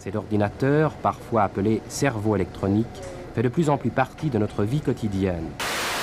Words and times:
Cet 0.00 0.16
ordinateur, 0.16 0.92
parfois 0.92 1.42
appelé 1.42 1.82
cerveau 1.88 2.34
électronique, 2.34 2.86
fait 3.34 3.42
de 3.42 3.50
plus 3.50 3.68
en 3.68 3.76
plus 3.76 3.90
partie 3.90 4.30
de 4.30 4.38
notre 4.38 4.64
vie 4.64 4.80
quotidienne. 4.80 5.50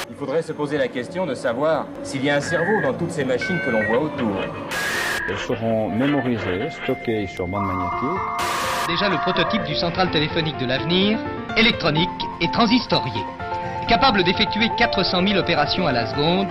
Il 0.08 0.16
faudrait 0.16 0.44
se 0.44 0.52
poser 0.54 0.78
la 0.78 0.88
question 0.88 1.26
de 1.26 1.34
savoir 1.34 1.88
s'il 2.04 2.24
y 2.24 2.30
a 2.30 2.36
un 2.36 2.42
cerveau 2.42 2.80
dans 2.84 2.94
toutes 2.94 3.10
ces 3.10 3.26
machines 3.26 3.60
que 3.66 3.72
l'on 3.72 3.84
voit 3.88 4.04
autour. 4.04 4.36
Elles 5.28 5.38
seront 5.40 5.90
mémorisées, 5.90 6.70
stockées 6.84 7.26
sur 7.26 7.48
bande 7.48 7.66
magnétique. 7.66 8.22
Déjà 8.88 9.10
le 9.10 9.18
prototype 9.18 9.64
du 9.64 9.74
central 9.74 10.12
téléphonique 10.12 10.60
de 10.60 10.68
l'avenir, 10.68 11.18
électronique 11.58 12.08
et 12.40 12.52
transistorié. 12.52 13.24
Capable 13.90 14.24
d'effectuer 14.24 14.70
400 14.78 15.28
000 15.28 15.40
opérations 15.40 15.88
à 15.88 15.92
la 15.92 16.06
seconde. 16.06 16.50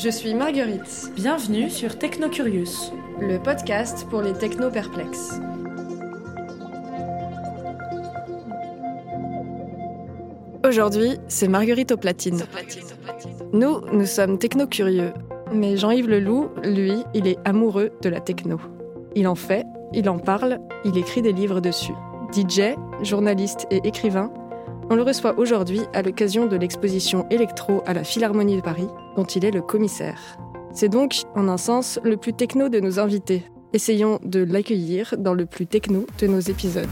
Je 0.00 0.10
suis 0.10 0.32
Marguerite, 0.32 1.10
Bienvenue 1.16 1.68
sur 1.68 1.98
Technocurious. 1.98 2.92
le 3.20 3.42
podcast 3.42 4.06
pour 4.08 4.22
les 4.22 4.32
techno-perplexes. 4.32 5.40
Aujourd'hui, 10.64 11.18
c'est 11.26 11.48
Marguerite 11.48 11.90
au 11.90 11.96
platine. 11.96 12.44
Nous, 13.52 13.80
nous 13.92 14.06
sommes 14.06 14.38
techno-curieux. 14.38 15.12
Mais 15.52 15.76
Jean-Yves 15.76 16.08
Leloup, 16.08 16.50
lui, 16.62 17.02
il 17.12 17.26
est 17.26 17.38
amoureux 17.44 17.90
de 18.00 18.08
la 18.08 18.20
techno. 18.20 18.60
Il 19.16 19.26
en 19.26 19.34
fait, 19.34 19.66
il 19.92 20.08
en 20.08 20.20
parle, 20.20 20.60
il 20.84 20.96
écrit 20.96 21.22
des 21.22 21.32
livres 21.32 21.60
dessus. 21.60 21.94
DJ, 22.32 22.76
journaliste 23.02 23.66
et 23.72 23.80
écrivain, 23.82 24.30
on 24.90 24.96
le 24.96 25.02
reçoit 25.02 25.38
aujourd'hui 25.38 25.80
à 25.92 26.02
l'occasion 26.02 26.46
de 26.46 26.56
l'exposition 26.56 27.26
Electro 27.30 27.82
à 27.86 27.94
la 27.94 28.04
Philharmonie 28.04 28.56
de 28.56 28.62
Paris, 28.62 28.88
dont 29.16 29.24
il 29.24 29.44
est 29.44 29.50
le 29.50 29.62
commissaire. 29.62 30.38
C'est 30.72 30.88
donc, 30.88 31.22
en 31.34 31.48
un 31.48 31.56
sens, 31.56 31.98
le 32.04 32.16
plus 32.16 32.32
techno 32.32 32.68
de 32.68 32.80
nos 32.80 32.98
invités. 32.98 33.44
Essayons 33.72 34.18
de 34.24 34.42
l'accueillir 34.42 35.14
dans 35.18 35.34
le 35.34 35.44
plus 35.44 35.66
techno 35.66 36.06
de 36.20 36.26
nos 36.26 36.40
épisodes. 36.40 36.88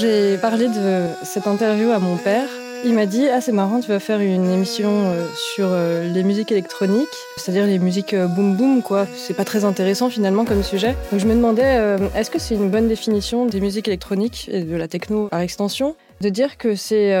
J'ai 0.00 0.38
parlé 0.38 0.68
de 0.68 1.04
cette 1.22 1.46
interview 1.46 1.90
à 1.90 1.98
mon 1.98 2.16
père, 2.16 2.48
il 2.84 2.94
m'a 2.94 3.04
dit 3.04 3.28
Ah, 3.28 3.42
c'est 3.42 3.52
marrant, 3.52 3.80
tu 3.80 3.88
vas 3.88 4.00
faire 4.00 4.20
une 4.20 4.48
émission 4.48 4.88
euh, 4.90 5.26
sur 5.34 5.66
euh, 5.68 6.10
les 6.10 6.22
musiques 6.22 6.50
électroniques, 6.50 7.06
c'est-à-dire 7.36 7.66
les 7.66 7.78
musiques 7.78 8.14
euh, 8.14 8.26
boom 8.26 8.56
boom, 8.56 8.82
quoi. 8.82 9.06
C'est 9.14 9.34
pas 9.34 9.44
très 9.44 9.66
intéressant 9.66 10.08
finalement 10.08 10.46
comme 10.46 10.62
sujet. 10.62 10.96
Donc 11.10 11.20
je 11.20 11.26
me 11.26 11.34
demandais 11.34 11.98
est-ce 12.14 12.30
que 12.30 12.38
c'est 12.38 12.54
une 12.54 12.70
bonne 12.70 12.88
définition 12.88 13.44
des 13.44 13.60
musiques 13.60 13.88
électroniques 13.88 14.48
et 14.50 14.64
de 14.64 14.74
la 14.74 14.88
techno 14.88 15.28
par 15.28 15.40
extension? 15.40 15.96
De 16.22 16.30
dire 16.30 16.56
que 16.56 16.74
c'est 16.74 17.12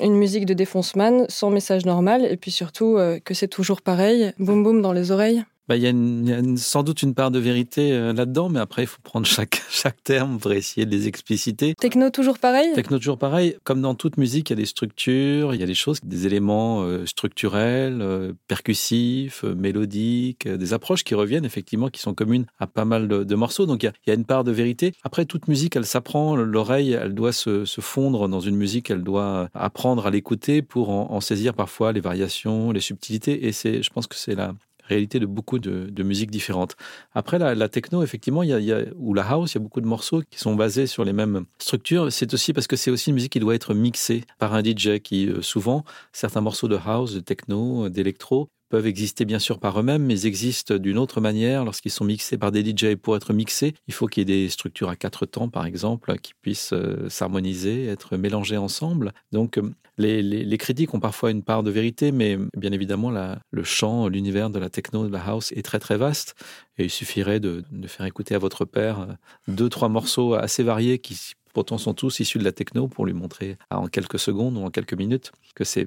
une 0.00 0.14
musique 0.14 0.46
de 0.46 0.54
défonceman 0.54 1.26
sans 1.28 1.50
message 1.50 1.84
normal 1.84 2.24
et 2.30 2.36
puis 2.36 2.52
surtout 2.52 2.98
que 3.24 3.34
c'est 3.34 3.48
toujours 3.48 3.82
pareil, 3.82 4.32
boum 4.38 4.62
boum 4.62 4.82
dans 4.82 4.92
les 4.92 5.10
oreilles 5.10 5.44
Bah, 5.66 5.76
Il 5.76 5.82
y 5.82 5.86
a, 5.86 5.90
une- 5.90 6.26
y 6.26 6.32
a 6.32 6.38
une- 6.40 6.58
sans 6.58 6.82
doute 6.82 7.02
une 7.02 7.14
part 7.14 7.30
de 7.30 7.38
vérité 7.38 7.92
euh, 7.92 8.12
là-dedans, 8.12 8.50
mais 8.50 8.60
après, 8.60 8.82
il 8.82 8.86
faut 8.86 9.00
prendre 9.02 9.26
chaque, 9.26 9.62
chaque 9.70 10.02
terme 10.04 10.38
pour 10.38 10.52
essayer 10.52 10.84
de 10.84 10.90
les 10.90 11.08
expliciter. 11.08 11.74
Techno 11.80 12.10
toujours 12.10 12.38
pareil? 12.38 12.72
Techno, 12.74 12.98
toujours 12.98 13.16
pareil. 13.18 13.56
Comme 13.64 13.80
dans 13.80 13.94
toute 13.94 14.18
musique, 14.18 14.50
il 14.50 14.52
y 14.52 14.56
a 14.56 14.56
des 14.56 14.66
structures, 14.66 15.54
il 15.54 15.60
y 15.60 15.62
a 15.62 15.66
des 15.66 15.74
choses, 15.74 16.00
des 16.04 16.26
éléments 16.26 16.82
euh, 16.82 17.06
structurels, 17.06 18.00
euh, 18.02 18.32
percussifs, 18.46 19.44
euh, 19.44 19.54
mélodiques, 19.54 20.48
des 20.48 20.72
approches 20.74 21.04
qui 21.04 21.14
reviennent 21.14 21.44
effectivement, 21.46 21.88
qui 21.88 22.00
sont 22.00 22.14
communes 22.14 22.44
à 22.58 22.66
pas 22.66 22.84
mal 22.84 23.08
de, 23.08 23.24
de 23.24 23.34
morceaux. 23.34 23.66
Donc 23.66 23.82
il 23.82 23.86
y, 23.86 23.88
a, 23.88 23.92
il 24.06 24.10
y 24.10 24.12
a 24.12 24.14
une 24.14 24.24
part 24.26 24.44
de 24.44 24.52
vérité. 24.52 24.92
Après, 25.02 25.24
toute 25.24 25.48
musique, 25.48 25.76
elle 25.76 25.86
s'apprend. 25.86 26.36
L'oreille, 26.36 26.92
elle 26.92 27.14
doit 27.14 27.32
se, 27.32 27.64
se 27.64 27.80
fondre 27.80 28.28
dans 28.28 28.40
une 28.40 28.56
musique. 28.56 28.90
Elle 28.90 29.02
doit 29.02 29.48
apprendre 29.54 30.06
à 30.06 30.10
l'écouter 30.10 30.60
pour 30.62 30.90
en, 30.90 31.10
en 31.10 31.20
saisir 31.20 31.54
parfois 31.54 31.92
les 31.92 32.00
variations, 32.00 32.70
les 32.72 32.80
subtilités. 32.80 33.46
Et 33.46 33.52
c'est, 33.52 33.82
je 33.82 33.90
pense 33.90 34.06
que 34.06 34.16
c'est 34.16 34.34
la 34.34 34.54
réalité 34.88 35.18
de 35.18 35.26
beaucoup 35.26 35.58
de, 35.58 35.88
de 35.90 36.02
musiques 36.02 36.30
différentes. 36.30 36.76
Après, 37.14 37.38
la, 37.38 37.68
techno, 37.68 38.02
effectivement, 38.02 38.42
il 38.42 38.50
y 38.50 38.72
a, 38.72 38.80
ou 38.96 39.14
la 39.14 39.22
house, 39.22 39.52
il 39.52 39.58
y 39.58 39.60
a 39.60 39.62
beaucoup 39.62 39.80
de 39.80 39.86
morceaux 39.86 40.22
qui 40.30 40.38
sont 40.38 40.54
basés 40.54 40.86
sur 40.86 41.04
les 41.04 41.12
mêmes 41.12 41.44
structures. 41.58 42.12
C'est 42.12 42.32
aussi 42.34 42.52
parce 42.52 42.66
que 42.66 42.76
c'est 42.76 42.90
aussi 42.90 43.10
une 43.10 43.14
musique 43.14 43.32
qui 43.32 43.40
doit 43.40 43.54
être 43.54 43.74
mixée 43.74 44.24
par 44.38 44.54
un 44.54 44.62
DJ 44.62 45.00
qui, 45.02 45.28
euh, 45.28 45.42
souvent, 45.42 45.84
certains 46.12 46.40
morceaux 46.40 46.68
de 46.68 46.78
house, 46.84 47.14
de 47.14 47.20
techno, 47.20 47.88
d'électro, 47.88 48.48
peuvent 48.74 48.88
exister 48.88 49.24
bien 49.24 49.38
sûr 49.38 49.60
par 49.60 49.78
eux-mêmes, 49.78 50.02
mais 50.02 50.26
existent 50.26 50.74
d'une 50.78 50.98
autre 50.98 51.20
manière 51.20 51.64
lorsqu'ils 51.64 51.92
sont 51.92 52.04
mixés 52.04 52.36
par 52.36 52.50
des 52.50 52.64
DJ. 52.64 52.96
Pour 52.96 53.14
être 53.14 53.32
mixés, 53.32 53.72
il 53.86 53.94
faut 53.94 54.08
qu'il 54.08 54.22
y 54.28 54.32
ait 54.32 54.36
des 54.36 54.48
structures 54.48 54.88
à 54.88 54.96
quatre 54.96 55.26
temps, 55.26 55.48
par 55.48 55.64
exemple, 55.64 56.18
qui 56.18 56.32
puissent 56.42 56.72
euh, 56.72 57.08
s'harmoniser, 57.08 57.86
être 57.86 58.16
mélangées 58.16 58.56
ensemble. 58.56 59.12
Donc, 59.30 59.58
euh, 59.58 59.72
les, 59.96 60.22
les- 60.22 60.58
critiques 60.58 60.92
ont 60.92 60.98
parfois 60.98 61.30
une 61.30 61.44
part 61.44 61.62
de 61.62 61.70
vérité, 61.70 62.10
mais 62.10 62.36
bien 62.56 62.72
évidemment, 62.72 63.12
le 63.12 63.62
champ, 63.62 64.08
l'univers 64.08 64.50
de 64.50 64.58
la 64.58 64.70
techno, 64.70 65.06
de 65.06 65.12
la 65.12 65.24
house 65.24 65.52
est 65.52 65.62
très 65.62 65.78
très 65.78 65.96
vaste. 65.96 66.34
Et 66.76 66.86
il 66.86 66.90
suffirait 66.90 67.38
de, 67.38 67.62
faire 67.86 68.06
écouter 68.06 68.34
à 68.34 68.40
votre 68.40 68.64
père 68.64 69.02
euh, 69.02 69.06
deux, 69.46 69.68
trois 69.68 69.88
morceaux 69.88 70.34
assez 70.34 70.64
variés 70.64 70.98
qui 70.98 71.34
pourtant 71.52 71.78
sont 71.78 71.94
tous 71.94 72.18
issus 72.18 72.38
de 72.38 72.44
la 72.44 72.50
techno 72.50 72.88
pour 72.88 73.06
lui 73.06 73.12
montrer 73.12 73.56
en 73.70 73.86
quelques 73.86 74.18
secondes 74.18 74.56
ou 74.56 74.64
en 74.64 74.70
quelques 74.70 74.94
minutes 74.94 75.30
que 75.54 75.62
c'est 75.62 75.86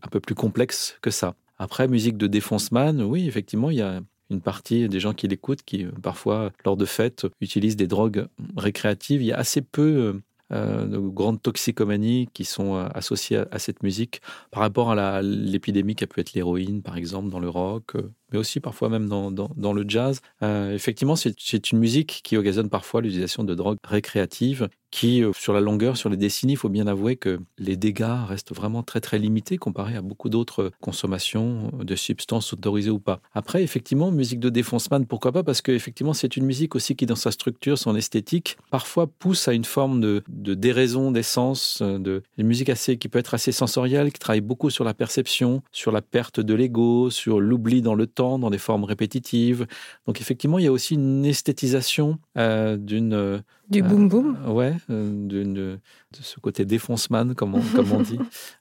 un 0.00 0.08
peu 0.08 0.20
plus 0.20 0.36
complexe 0.36 0.96
que 1.02 1.10
ça. 1.10 1.34
Après, 1.58 1.88
musique 1.88 2.16
de 2.16 2.26
défonceman, 2.26 3.02
oui, 3.02 3.26
effectivement, 3.28 3.70
il 3.70 3.78
y 3.78 3.82
a 3.82 4.00
une 4.30 4.40
partie 4.40 4.88
des 4.88 5.00
gens 5.00 5.12
qui 5.12 5.28
l'écoutent 5.28 5.62
qui, 5.62 5.84
euh, 5.84 5.90
parfois, 6.02 6.52
lors 6.64 6.76
de 6.76 6.84
fêtes, 6.84 7.26
utilisent 7.40 7.76
des 7.76 7.86
drogues 7.86 8.26
récréatives. 8.56 9.22
Il 9.22 9.26
y 9.26 9.32
a 9.32 9.38
assez 9.38 9.62
peu 9.62 9.82
euh, 9.82 10.22
euh, 10.52 10.86
de 10.86 10.98
grandes 10.98 11.42
toxicomanies 11.42 12.28
qui 12.32 12.44
sont 12.44 12.74
associées 12.94 13.38
à, 13.38 13.48
à 13.50 13.58
cette 13.58 13.82
musique 13.82 14.20
par 14.50 14.62
rapport 14.62 14.92
à 14.92 15.22
l'épidémie 15.22 15.94
qui 15.94 16.04
a 16.04 16.06
pu 16.06 16.20
être 16.20 16.32
l'héroïne, 16.34 16.82
par 16.82 16.96
exemple, 16.96 17.28
dans 17.28 17.40
le 17.40 17.48
rock, 17.48 17.94
mais 18.34 18.40
aussi 18.40 18.58
parfois 18.58 18.88
même 18.88 19.08
dans, 19.08 19.30
dans, 19.30 19.72
le 19.72 19.84
jazz. 19.86 20.20
Euh, 20.42 20.74
effectivement, 20.74 21.14
c'est 21.14 21.70
une 21.70 21.78
musique 21.78 22.20
qui 22.24 22.36
occasionne 22.36 22.68
parfois 22.68 23.00
l'utilisation 23.00 23.44
de 23.44 23.54
drogues 23.54 23.78
récréatives 23.84 24.68
qui, 24.94 25.24
euh, 25.24 25.32
sur 25.34 25.52
la 25.52 25.60
longueur, 25.60 25.96
sur 25.96 26.08
les 26.08 26.16
décennies, 26.16 26.52
il 26.52 26.56
faut 26.56 26.68
bien 26.68 26.86
avouer 26.86 27.16
que 27.16 27.40
les 27.58 27.76
dégâts 27.76 28.26
restent 28.28 28.54
vraiment 28.54 28.84
très 28.84 29.00
très 29.00 29.18
limités 29.18 29.56
comparés 29.56 29.96
à 29.96 30.02
beaucoup 30.02 30.28
d'autres 30.28 30.70
consommations 30.80 31.72
de 31.82 31.96
substances 31.96 32.52
autorisées 32.52 32.90
ou 32.90 33.00
pas. 33.00 33.20
Après, 33.34 33.64
effectivement, 33.64 34.12
musique 34.12 34.38
de 34.38 34.50
défonceman, 34.50 35.04
pourquoi 35.04 35.32
pas? 35.32 35.42
Parce 35.42 35.62
que 35.62 35.72
effectivement, 35.72 36.12
c'est 36.12 36.36
une 36.36 36.44
musique 36.44 36.76
aussi 36.76 36.94
qui, 36.94 37.06
dans 37.06 37.16
sa 37.16 37.32
structure, 37.32 37.76
son 37.76 37.96
esthétique, 37.96 38.56
parfois 38.70 39.08
pousse 39.08 39.48
à 39.48 39.52
une 39.52 39.64
forme 39.64 40.00
de, 40.00 40.22
de 40.28 40.54
déraison, 40.54 41.10
d'essence, 41.10 41.82
de 41.82 42.22
une 42.38 42.46
musique 42.46 42.68
assez 42.68 42.96
qui 42.96 43.08
peut 43.08 43.18
être 43.18 43.34
assez 43.34 43.50
sensorielle, 43.50 44.12
qui 44.12 44.20
travaille 44.20 44.42
beaucoup 44.42 44.70
sur 44.70 44.84
la 44.84 44.94
perception, 44.94 45.62
sur 45.72 45.90
la 45.90 46.02
perte 46.02 46.38
de 46.38 46.54
l'ego, 46.54 47.10
sur 47.10 47.40
l'oubli 47.40 47.82
dans 47.82 47.96
le 47.96 48.06
temps, 48.06 48.23
dans 48.38 48.50
des 48.50 48.58
formes 48.58 48.84
répétitives. 48.84 49.66
Donc 50.06 50.20
effectivement, 50.20 50.58
il 50.58 50.64
y 50.64 50.68
a 50.68 50.72
aussi 50.72 50.94
une 50.94 51.24
esthétisation 51.24 52.18
euh, 52.36 52.76
d'une 52.76 53.12
euh, 53.14 53.38
Du 53.70 53.82
Euh, 53.82 53.86
boom 53.86 54.08
boom 54.08 54.36
Ouais, 54.48 54.74
d'une- 54.88 55.54
de, 55.54 55.78
ce 56.20 56.38
côté 56.40 56.64
défonceman, 56.64 57.34
comme 57.34 57.54
on, 57.54 57.62
comme 57.74 57.92
on 57.92 58.02
dit. 58.02 58.18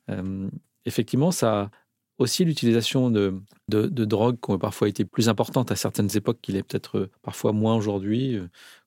Effectivement, 0.86 1.32
ça 1.32 1.62
a 1.62 1.70
aussi 2.18 2.44
l'utilisation 2.46 3.10
de, 3.10 3.34
de, 3.70 3.88
de 3.88 4.06
drogues 4.06 4.38
qui 4.44 4.52
ont 4.52 4.58
parfois 4.60 4.90
été 4.90 5.06
plus 5.06 5.30
importantes 5.30 5.72
à 5.72 5.76
certaines 5.76 6.16
époques, 6.16 6.40
qu'il 6.42 6.56
est 6.58 6.64
peut-être 6.64 7.10
parfois 7.22 7.54
moins 7.54 7.76
aujourd'hui, 7.76 8.38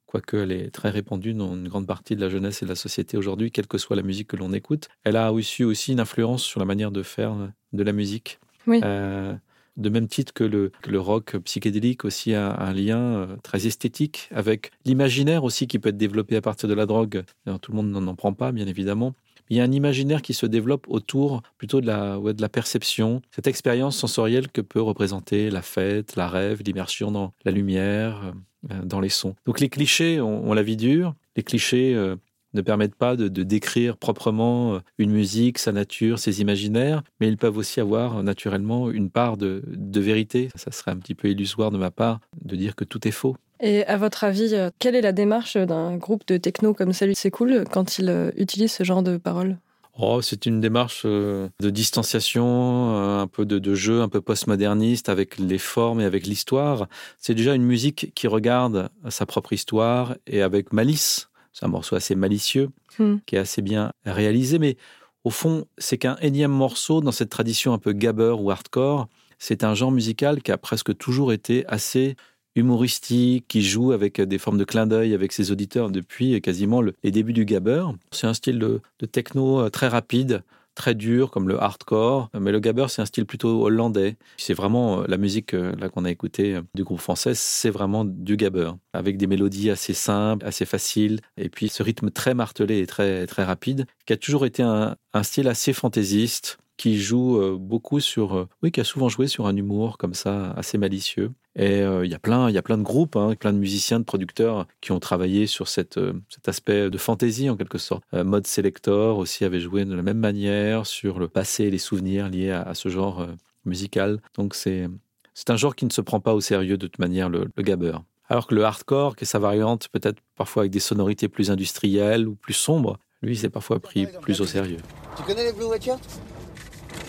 quoique 0.04 0.36
elle 0.36 0.52
est 0.52 0.70
très 0.70 0.90
répandue 0.90 1.32
dans 1.34 1.54
une 1.54 1.68
grande 1.68 1.86
partie 1.86 2.14
de 2.14 2.20
la 2.20 2.28
jeunesse 2.28 2.62
et 2.62 2.66
de 2.66 2.70
la 2.70 2.76
société 2.76 3.16
aujourd'hui, 3.16 3.50
quelle 3.50 3.66
que 3.66 3.78
soit 3.78 3.96
la 3.96 4.02
musique 4.02 4.28
que 4.28 4.36
l'on 4.36 4.52
écoute. 4.52 4.88
Elle 5.04 5.16
a 5.16 5.32
aussi, 5.32 5.64
aussi 5.64 5.92
une 5.92 6.00
influence 6.00 6.42
sur 6.42 6.60
la 6.60 6.66
manière 6.66 6.90
de 6.92 7.02
faire 7.02 7.34
de 7.72 7.82
la 7.82 7.92
musique. 7.92 8.38
Oui. 8.66 8.80
Euh, 8.84 9.34
de 9.76 9.88
même 9.88 10.08
titre 10.08 10.32
que 10.32 10.44
le, 10.44 10.72
le 10.86 11.00
rock 11.00 11.36
psychédélique 11.38 12.04
aussi 12.04 12.34
a 12.34 12.56
un 12.58 12.72
lien 12.72 12.98
euh, 12.98 13.36
très 13.42 13.66
esthétique 13.66 14.28
avec 14.32 14.70
l'imaginaire 14.84 15.44
aussi 15.44 15.66
qui 15.66 15.78
peut 15.78 15.90
être 15.90 15.96
développé 15.96 16.36
à 16.36 16.40
partir 16.40 16.68
de 16.68 16.74
la 16.74 16.86
drogue. 16.86 17.24
Tout 17.62 17.72
le 17.72 17.76
monde 17.76 17.90
n'en 17.90 18.14
prend 18.14 18.32
pas, 18.32 18.52
bien 18.52 18.66
évidemment. 18.66 19.14
Il 19.48 19.56
y 19.56 19.60
a 19.60 19.64
un 19.64 19.72
imaginaire 19.72 20.22
qui 20.22 20.34
se 20.34 20.46
développe 20.46 20.86
autour 20.88 21.42
plutôt 21.56 21.80
de 21.80 21.86
la, 21.86 22.18
de 22.18 22.40
la 22.40 22.48
perception, 22.48 23.22
cette 23.30 23.46
expérience 23.46 23.96
sensorielle 23.96 24.48
que 24.48 24.60
peut 24.60 24.82
représenter 24.82 25.50
la 25.50 25.62
fête, 25.62 26.16
la 26.16 26.28
rêve, 26.28 26.62
l'immersion 26.64 27.12
dans 27.12 27.32
la 27.44 27.52
lumière, 27.52 28.32
euh, 28.72 28.82
dans 28.82 29.00
les 29.00 29.08
sons. 29.08 29.36
Donc 29.44 29.60
les 29.60 29.68
clichés 29.68 30.20
ont, 30.20 30.48
ont 30.48 30.54
la 30.54 30.62
vie 30.62 30.76
dure. 30.76 31.14
Les 31.36 31.42
clichés 31.42 31.94
euh, 31.94 32.16
ne 32.56 32.62
permettent 32.62 32.94
pas 32.96 33.14
de, 33.16 33.28
de, 33.28 33.42
décrire 33.42 33.96
proprement 33.96 34.74
euh, 34.74 34.78
une 34.98 35.12
musique, 35.12 35.58
sa 35.58 35.72
nature, 35.72 36.18
ses 36.18 36.40
imaginaires, 36.40 37.02
mais 37.20 37.28
ils 37.28 37.36
peuvent 37.36 37.56
aussi 37.56 37.80
avoir 37.80 38.22
naturellement 38.22 38.90
une 38.90 39.10
part 39.10 39.36
de, 39.36 39.62
de 39.66 40.00
vérité. 40.00 40.48
Ça 40.56 40.72
serait 40.72 40.90
un 40.90 40.96
petit 40.96 41.14
peu 41.14 41.28
illusoire 41.28 41.70
de 41.70 41.78
ma 41.78 41.90
part 41.90 42.20
de 42.42 42.56
dire 42.56 42.74
que 42.74 42.84
tout 42.84 43.06
est 43.06 43.12
faux. 43.12 43.36
Et 43.60 43.84
à 43.86 43.96
votre 43.96 44.24
avis, 44.24 44.54
euh, 44.54 44.70
quelle 44.78 44.94
est 44.94 45.00
la 45.00 45.12
démarche 45.12 45.56
d'un 45.56 45.96
groupe 45.96 46.26
de 46.26 46.36
techno 46.36 46.74
comme 46.74 46.92
celui 46.92 47.14
C'est 47.14 47.30
cool 47.30 47.64
quand 47.70 47.98
il 47.98 48.08
euh, 48.08 48.30
utilise 48.36 48.72
ce 48.72 48.84
genre 48.84 49.02
de 49.02 49.16
paroles? 49.16 49.56
Oh, 49.98 50.20
c'est 50.20 50.44
une 50.44 50.60
démarche 50.60 51.04
euh, 51.06 51.48
de 51.60 51.70
distanciation, 51.70 53.18
un 53.18 53.26
peu 53.26 53.46
de, 53.46 53.58
de 53.58 53.74
jeu, 53.74 54.02
un 54.02 54.10
peu 54.10 54.20
postmoderniste 54.20 55.08
avec 55.08 55.38
les 55.38 55.56
formes 55.56 56.02
et 56.02 56.04
avec 56.04 56.26
l'histoire. 56.26 56.86
C'est 57.18 57.34
déjà 57.34 57.54
une 57.54 57.62
musique 57.62 58.12
qui 58.14 58.26
regarde 58.26 58.90
sa 59.08 59.24
propre 59.24 59.54
histoire 59.54 60.16
et 60.26 60.42
avec 60.42 60.74
malice. 60.74 61.30
C'est 61.58 61.64
un 61.64 61.68
morceau 61.68 61.96
assez 61.96 62.14
malicieux, 62.14 62.68
Hmm. 62.98 63.16
qui 63.26 63.36
est 63.36 63.38
assez 63.38 63.62
bien 63.62 63.92
réalisé, 64.04 64.58
mais 64.58 64.76
au 65.24 65.30
fond, 65.30 65.64
c'est 65.78 65.96
qu'un 65.96 66.16
énième 66.20 66.50
morceau 66.50 67.00
dans 67.00 67.12
cette 67.12 67.30
tradition 67.30 67.72
un 67.72 67.78
peu 67.78 67.92
gabber 67.92 68.34
ou 68.38 68.50
hardcore. 68.50 69.08
C'est 69.38 69.64
un 69.64 69.74
genre 69.74 69.90
musical 69.90 70.42
qui 70.42 70.52
a 70.52 70.58
presque 70.58 70.96
toujours 70.96 71.32
été 71.32 71.66
assez 71.66 72.14
humoristique, 72.56 73.46
qui 73.48 73.62
joue 73.62 73.92
avec 73.92 74.20
des 74.20 74.38
formes 74.38 74.58
de 74.58 74.64
clin 74.64 74.86
d'œil 74.86 75.14
avec 75.14 75.32
ses 75.32 75.50
auditeurs 75.50 75.90
depuis 75.90 76.40
quasiment 76.40 76.80
le, 76.82 76.94
les 77.04 77.10
débuts 77.10 77.32
du 77.32 77.44
gabber. 77.44 77.84
C'est 78.12 78.26
un 78.26 78.34
style 78.34 78.58
de, 78.58 78.80
de 78.98 79.06
techno 79.06 79.60
euh, 79.60 79.70
très 79.70 79.88
rapide, 79.88 80.42
très 80.76 80.94
dur 80.94 81.32
comme 81.32 81.48
le 81.48 81.60
hardcore, 81.60 82.30
mais 82.38 82.52
le 82.52 82.60
gabber 82.60 82.86
c'est 82.88 83.02
un 83.02 83.06
style 83.06 83.26
plutôt 83.26 83.64
hollandais. 83.64 84.16
C'est 84.36 84.54
vraiment 84.54 85.00
euh, 85.00 85.04
la 85.08 85.16
musique 85.16 85.54
euh, 85.54 85.74
là 85.76 85.88
qu'on 85.88 86.04
a 86.04 86.10
écoutée 86.10 86.60
du 86.74 86.84
groupe 86.84 87.00
français, 87.00 87.32
c'est 87.34 87.70
vraiment 87.70 88.04
du 88.04 88.36
gabber 88.36 88.70
avec 88.92 89.16
des 89.16 89.26
mélodies 89.26 89.70
assez 89.70 89.94
simples, 89.94 90.46
assez 90.46 90.64
faciles 90.64 91.20
et 91.36 91.48
puis 91.48 91.68
ce 91.68 91.82
rythme 91.82 92.10
très 92.10 92.34
martelé 92.34 92.78
et 92.78 92.86
très 92.86 93.26
très 93.26 93.42
rapide 93.42 93.86
qui 94.06 94.12
a 94.12 94.16
toujours 94.16 94.46
été 94.46 94.62
un, 94.62 94.96
un 95.12 95.22
style 95.24 95.48
assez 95.48 95.72
fantaisiste 95.72 96.58
qui 96.76 96.98
joue 96.98 97.40
euh, 97.40 97.56
beaucoup 97.58 98.00
sur, 98.00 98.36
euh, 98.36 98.48
oui, 98.62 98.70
qui 98.70 98.80
a 98.80 98.84
souvent 98.84 99.08
joué 99.08 99.26
sur 99.26 99.46
un 99.46 99.56
humour 99.56 99.98
comme 99.98 100.14
ça, 100.14 100.52
assez 100.52 100.78
malicieux. 100.78 101.32
Et 101.56 101.80
euh, 101.80 102.04
il 102.04 102.10
y 102.10 102.14
a 102.14 102.18
plein, 102.18 102.50
y 102.50 102.58
a 102.58 102.62
plein 102.62 102.76
de 102.76 102.82
groupes, 102.82 103.16
hein, 103.16 103.34
plein 103.34 103.52
de 103.52 103.58
musiciens, 103.58 103.98
de 103.98 104.04
producteurs 104.04 104.66
qui 104.82 104.92
ont 104.92 105.00
travaillé 105.00 105.46
sur 105.46 105.66
euh, 105.96 106.12
cet 106.28 106.48
aspect 106.48 106.90
de 106.90 106.98
fantaisie 106.98 107.48
en 107.48 107.56
quelque 107.56 107.78
sorte. 107.78 108.04
Euh, 108.12 108.24
Mode 108.24 108.46
Selector 108.46 109.16
aussi 109.16 109.44
avait 109.44 109.60
joué 109.60 109.86
de 109.86 109.94
la 109.94 110.02
même 110.02 110.18
manière 110.18 110.86
sur 110.86 111.18
le 111.18 111.28
passé 111.28 111.64
et 111.64 111.70
les 111.70 111.78
souvenirs 111.78 112.28
liés 112.28 112.50
à, 112.50 112.74
ce 112.74 112.90
genre 112.90 113.22
euh, 113.22 113.28
musical. 113.64 114.20
Donc 114.34 114.54
c'est, 114.54 114.86
c'est 115.32 115.48
un 115.48 115.56
genre 115.56 115.74
qui 115.74 115.86
ne 115.86 115.90
se 115.90 116.02
prend 116.02 116.20
pas 116.20 116.34
au 116.34 116.42
sérieux 116.42 116.76
de 116.76 116.86
toute 116.86 116.98
manière, 116.98 117.30
le, 117.30 117.48
le 117.56 117.62
gabber. 117.62 117.96
Alors 118.28 118.46
que 118.46 118.54
le 118.54 118.64
hardcore, 118.64 119.16
qui 119.16 119.24
est 119.24 119.26
sa 119.26 119.38
variante 119.38 119.88
peut-être 119.88 120.20
parfois 120.36 120.62
avec 120.62 120.72
des 120.72 120.80
sonorités 120.80 121.28
plus 121.28 121.50
industrielles 121.50 122.28
ou 122.28 122.34
plus 122.34 122.54
sombres, 122.54 122.98
lui, 123.22 123.34
c'est 123.34 123.48
parfois 123.48 123.80
pris 123.80 124.06
plus 124.20 124.42
au 124.42 124.46
sérieux. 124.46 124.78
Tu 125.16 125.22
connais 125.22 125.44
les 125.44 125.52
Blue 125.52 125.64
Watchers? 125.64 125.96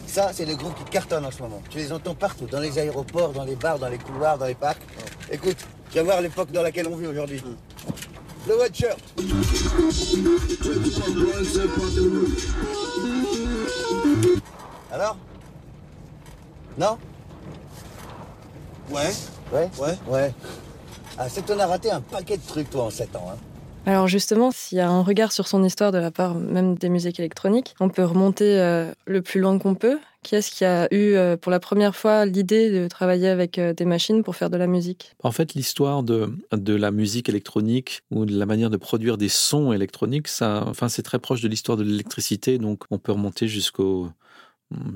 Ça, 0.07 0.31
c'est 0.33 0.45
le 0.45 0.55
groupe 0.55 0.73
qui 0.75 0.85
cartonne 0.85 1.25
en 1.25 1.31
ce 1.31 1.41
moment. 1.43 1.61
Tu 1.69 1.77
les 1.77 1.91
entends 1.91 2.15
partout, 2.15 2.45
dans 2.45 2.59
les 2.59 2.79
aéroports, 2.79 3.33
dans 3.33 3.43
les 3.43 3.55
bars, 3.55 3.77
dans 3.77 3.89
les 3.89 3.97
couloirs, 3.97 4.37
dans 4.37 4.45
les 4.45 4.55
parcs. 4.55 4.81
Écoute, 5.31 5.57
tu 5.91 5.97
vas 5.97 6.03
voir 6.03 6.21
l'époque 6.21 6.51
dans 6.51 6.61
laquelle 6.63 6.87
on 6.87 6.95
vit 6.95 7.07
aujourd'hui. 7.07 7.43
Blue 8.45 8.55
Watcher. 8.55 8.93
Alors? 14.91 15.17
Non? 16.77 16.97
Ouais, 18.89 19.11
Ouais? 19.51 19.69
Ouais. 19.79 19.97
Ouais. 20.07 20.33
Ah, 21.17 21.27
c'est 21.29 21.41
que 21.41 21.51
t'en 21.51 21.59
as 21.59 21.67
raté 21.67 21.91
un 21.91 22.01
paquet 22.01 22.37
de 22.37 22.45
trucs, 22.47 22.69
toi, 22.69 22.83
en 22.85 22.89
7 22.89 23.15
ans. 23.15 23.31
Hein. 23.33 23.37
Alors 23.87 24.09
justement, 24.09 24.51
s'il 24.51 24.79
y 24.79 24.81
a 24.81 24.89
un 24.89 25.01
regard 25.01 25.31
sur 25.31 25.47
son 25.47 25.63
histoire 25.63 25.93
de 25.93 25.97
la 25.97 26.11
part 26.11 26.35
même 26.35 26.77
des 26.77 26.89
musiques 26.89 27.19
électroniques, 27.19 27.73
on 27.79 27.87
peut 27.87 28.03
remonter 28.03 28.59
euh, 28.59 28.91
le 29.05 29.21
plus 29.21 29.39
loin 29.39 29.57
qu'on 29.59 29.75
peut. 29.75 29.97
Qui 30.23 30.35
est-ce 30.35 30.51
qui 30.51 30.65
a 30.65 30.93
eu 30.93 31.13
euh, 31.13 31.37
pour 31.37 31.53
la 31.53 31.61
première 31.61 31.95
fois 31.95 32.25
l'idée 32.25 32.69
de 32.69 32.89
travailler 32.89 33.29
avec 33.29 33.57
euh, 33.57 33.71
des 33.71 33.85
machines 33.85 34.23
pour 34.23 34.35
faire 34.35 34.49
de 34.49 34.57
la 34.57 34.67
musique? 34.67 35.15
En 35.23 35.31
fait, 35.31 35.53
l'histoire 35.53 36.03
de, 36.03 36.35
de 36.51 36.75
la 36.75 36.91
musique 36.91 37.29
électronique 37.29 38.01
ou 38.11 38.25
de 38.25 38.37
la 38.37 38.45
manière 38.45 38.69
de 38.69 38.75
produire 38.75 39.17
des 39.17 39.29
sons 39.29 39.71
électroniques, 39.71 40.27
ça, 40.27 40.65
enfin, 40.67 40.89
c'est 40.89 41.03
très 41.03 41.19
proche 41.19 41.39
de 41.39 41.47
l'histoire 41.47 41.77
de 41.77 41.83
l'électricité, 41.83 42.57
donc 42.57 42.83
on 42.91 42.97
peut 42.97 43.13
remonter 43.13 43.47
jusqu'au 43.47 44.09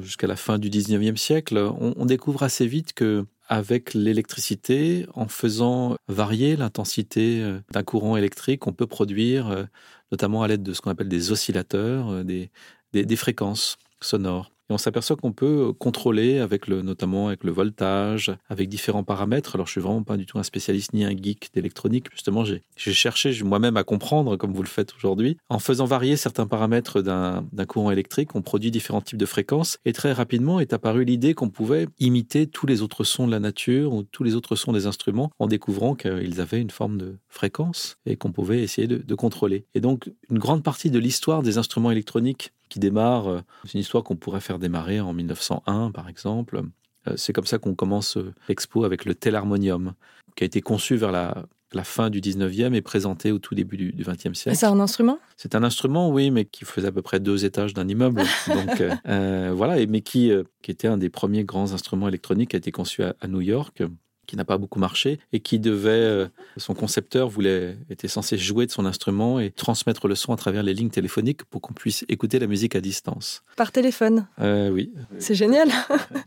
jusqu'à 0.01 0.27
la 0.27 0.35
fin 0.35 0.59
du 0.59 0.69
19e 0.69 1.15
siècle. 1.15 1.57
On, 1.57 1.93
on 1.95 2.05
découvre 2.05 2.43
assez 2.43 2.67
vite 2.67 2.91
que 2.91 3.25
avec 3.51 3.93
l'électricité, 3.93 5.05
en 5.13 5.27
faisant 5.27 5.97
varier 6.07 6.55
l'intensité 6.55 7.41
euh, 7.43 7.59
d'un 7.73 7.83
courant 7.83 8.15
électrique, 8.15 8.65
on 8.65 8.71
peut 8.71 8.87
produire, 8.87 9.49
euh, 9.49 9.65
notamment 10.13 10.41
à 10.41 10.47
l'aide 10.47 10.63
de 10.63 10.71
ce 10.73 10.79
qu'on 10.79 10.89
appelle 10.89 11.09
des 11.09 11.33
oscillateurs, 11.33 12.09
euh, 12.09 12.23
des, 12.23 12.49
des, 12.93 13.05
des 13.05 13.15
fréquences 13.17 13.77
sonores. 13.99 14.53
On 14.71 14.77
s'aperçoit 14.77 15.15
qu'on 15.15 15.33
peut 15.33 15.73
contrôler 15.73 16.39
avec 16.39 16.67
le, 16.67 16.81
notamment 16.81 17.27
avec 17.27 17.43
le 17.43 17.51
voltage, 17.51 18.31
avec 18.49 18.69
différents 18.69 19.03
paramètres. 19.03 19.55
Alors, 19.55 19.67
je 19.67 19.73
suis 19.73 19.81
vraiment 19.81 20.03
pas 20.03 20.17
du 20.17 20.25
tout 20.25 20.39
un 20.39 20.43
spécialiste 20.43 20.93
ni 20.93 21.03
un 21.03 21.11
geek 21.11 21.49
d'électronique. 21.53 22.07
Justement, 22.11 22.45
j'ai 22.45 22.61
cherché 22.77 23.37
moi-même 23.43 23.77
à 23.77 23.83
comprendre, 23.83 24.37
comme 24.37 24.53
vous 24.53 24.63
le 24.63 24.67
faites 24.67 24.95
aujourd'hui. 24.95 25.37
En 25.49 25.59
faisant 25.59 25.85
varier 25.85 26.15
certains 26.15 26.47
paramètres 26.47 27.01
d'un 27.01 27.65
courant 27.67 27.91
électrique, 27.91 28.35
on 28.35 28.41
produit 28.41 28.71
différents 28.71 29.01
types 29.01 29.17
de 29.17 29.25
fréquences. 29.25 29.77
Et 29.85 29.93
très 29.93 30.13
rapidement 30.13 30.59
est 30.59 30.73
apparue 30.73 31.03
l'idée 31.03 31.33
qu'on 31.33 31.49
pouvait 31.49 31.87
imiter 31.99 32.47
tous 32.47 32.65
les 32.65 32.81
autres 32.81 33.03
sons 33.03 33.27
de 33.27 33.31
la 33.31 33.39
nature 33.39 33.93
ou 33.93 34.03
tous 34.03 34.23
les 34.23 34.35
autres 34.35 34.55
sons 34.55 34.71
des 34.71 34.87
instruments 34.87 35.31
en 35.39 35.47
découvrant 35.47 35.95
qu'ils 35.95 36.39
avaient 36.39 36.61
une 36.61 36.69
forme 36.69 36.97
de 36.97 37.17
fréquence 37.27 37.97
et 38.05 38.15
qu'on 38.15 38.31
pouvait 38.31 38.63
essayer 38.63 38.87
de 38.87 39.15
contrôler. 39.15 39.65
Et 39.75 39.81
donc, 39.81 40.09
une 40.29 40.39
grande 40.39 40.63
partie 40.63 40.89
de 40.89 40.99
l'histoire 40.99 41.43
des 41.43 41.57
instruments 41.57 41.91
électroniques 41.91 42.53
qui 42.71 42.79
démarre, 42.79 43.27
euh, 43.27 43.41
c'est 43.65 43.73
une 43.73 43.81
histoire 43.81 44.03
qu'on 44.03 44.15
pourrait 44.15 44.39
faire 44.39 44.57
démarrer 44.57 45.01
en 45.01 45.13
1901, 45.13 45.91
par 45.91 46.07
exemple. 46.07 46.61
Euh, 47.07 47.13
C'est 47.17 47.33
comme 47.33 47.45
ça 47.45 47.57
qu'on 47.57 47.75
commence 47.75 48.17
euh, 48.17 48.33
l'expo 48.47 48.85
avec 48.85 49.05
le 49.05 49.13
telharmonium, 49.13 49.93
qui 50.35 50.43
a 50.43 50.45
été 50.45 50.61
conçu 50.61 50.95
vers 50.95 51.11
la, 51.11 51.45
la 51.73 51.83
fin 51.83 52.09
du 52.09 52.21
19e 52.21 52.73
et 52.73 52.81
présenté 52.81 53.31
au 53.31 53.39
tout 53.39 53.55
début 53.55 53.77
du, 53.77 53.91
du 53.91 54.03
20e 54.03 54.33
siècle. 54.33 54.57
C'est 54.57 54.65
un 54.65 54.79
instrument? 54.79 55.19
C'est 55.37 55.55
un 55.55 55.63
instrument, 55.63 56.09
oui, 56.09 56.31
mais 56.31 56.45
qui 56.45 56.65
faisait 56.65 56.87
à 56.87 56.91
peu 56.91 57.01
près 57.01 57.19
deux 57.19 57.43
étages 57.45 57.73
d'un 57.73 57.87
immeuble. 57.87 58.21
Donc 58.47 58.81
euh, 59.07 59.53
voilà, 59.55 59.79
et, 59.79 59.87
mais 59.87 60.01
qui, 60.01 60.31
euh, 60.31 60.43
qui 60.61 60.71
était 60.71 60.87
un 60.87 60.97
des 60.97 61.09
premiers 61.09 61.43
grands 61.43 61.73
instruments 61.73 62.07
électroniques 62.07 62.51
qui 62.51 62.55
a 62.55 62.59
été 62.59 62.71
conçu 62.71 63.03
à, 63.03 63.15
à 63.19 63.27
New 63.27 63.41
York 63.41 63.83
qui 64.31 64.37
n'a 64.37 64.45
pas 64.45 64.57
beaucoup 64.57 64.79
marché 64.79 65.19
et 65.33 65.41
qui 65.41 65.59
devait, 65.59 65.89
euh, 65.89 66.25
son 66.55 66.73
concepteur 66.73 67.27
voulait, 67.27 67.75
était 67.89 68.07
censé 68.07 68.37
jouer 68.37 68.65
de 68.65 68.71
son 68.71 68.85
instrument 68.85 69.41
et 69.41 69.51
transmettre 69.51 70.07
le 70.07 70.15
son 70.15 70.31
à 70.31 70.37
travers 70.37 70.63
les 70.63 70.73
lignes 70.73 70.89
téléphoniques 70.89 71.43
pour 71.43 71.59
qu'on 71.59 71.73
puisse 71.73 72.05
écouter 72.07 72.39
la 72.39 72.47
musique 72.47 72.73
à 72.77 72.79
distance. 72.79 73.43
Par 73.57 73.73
téléphone 73.73 74.27
Euh, 74.39 74.69
oui. 74.69 74.93
C'est 75.19 75.35
génial 75.35 75.67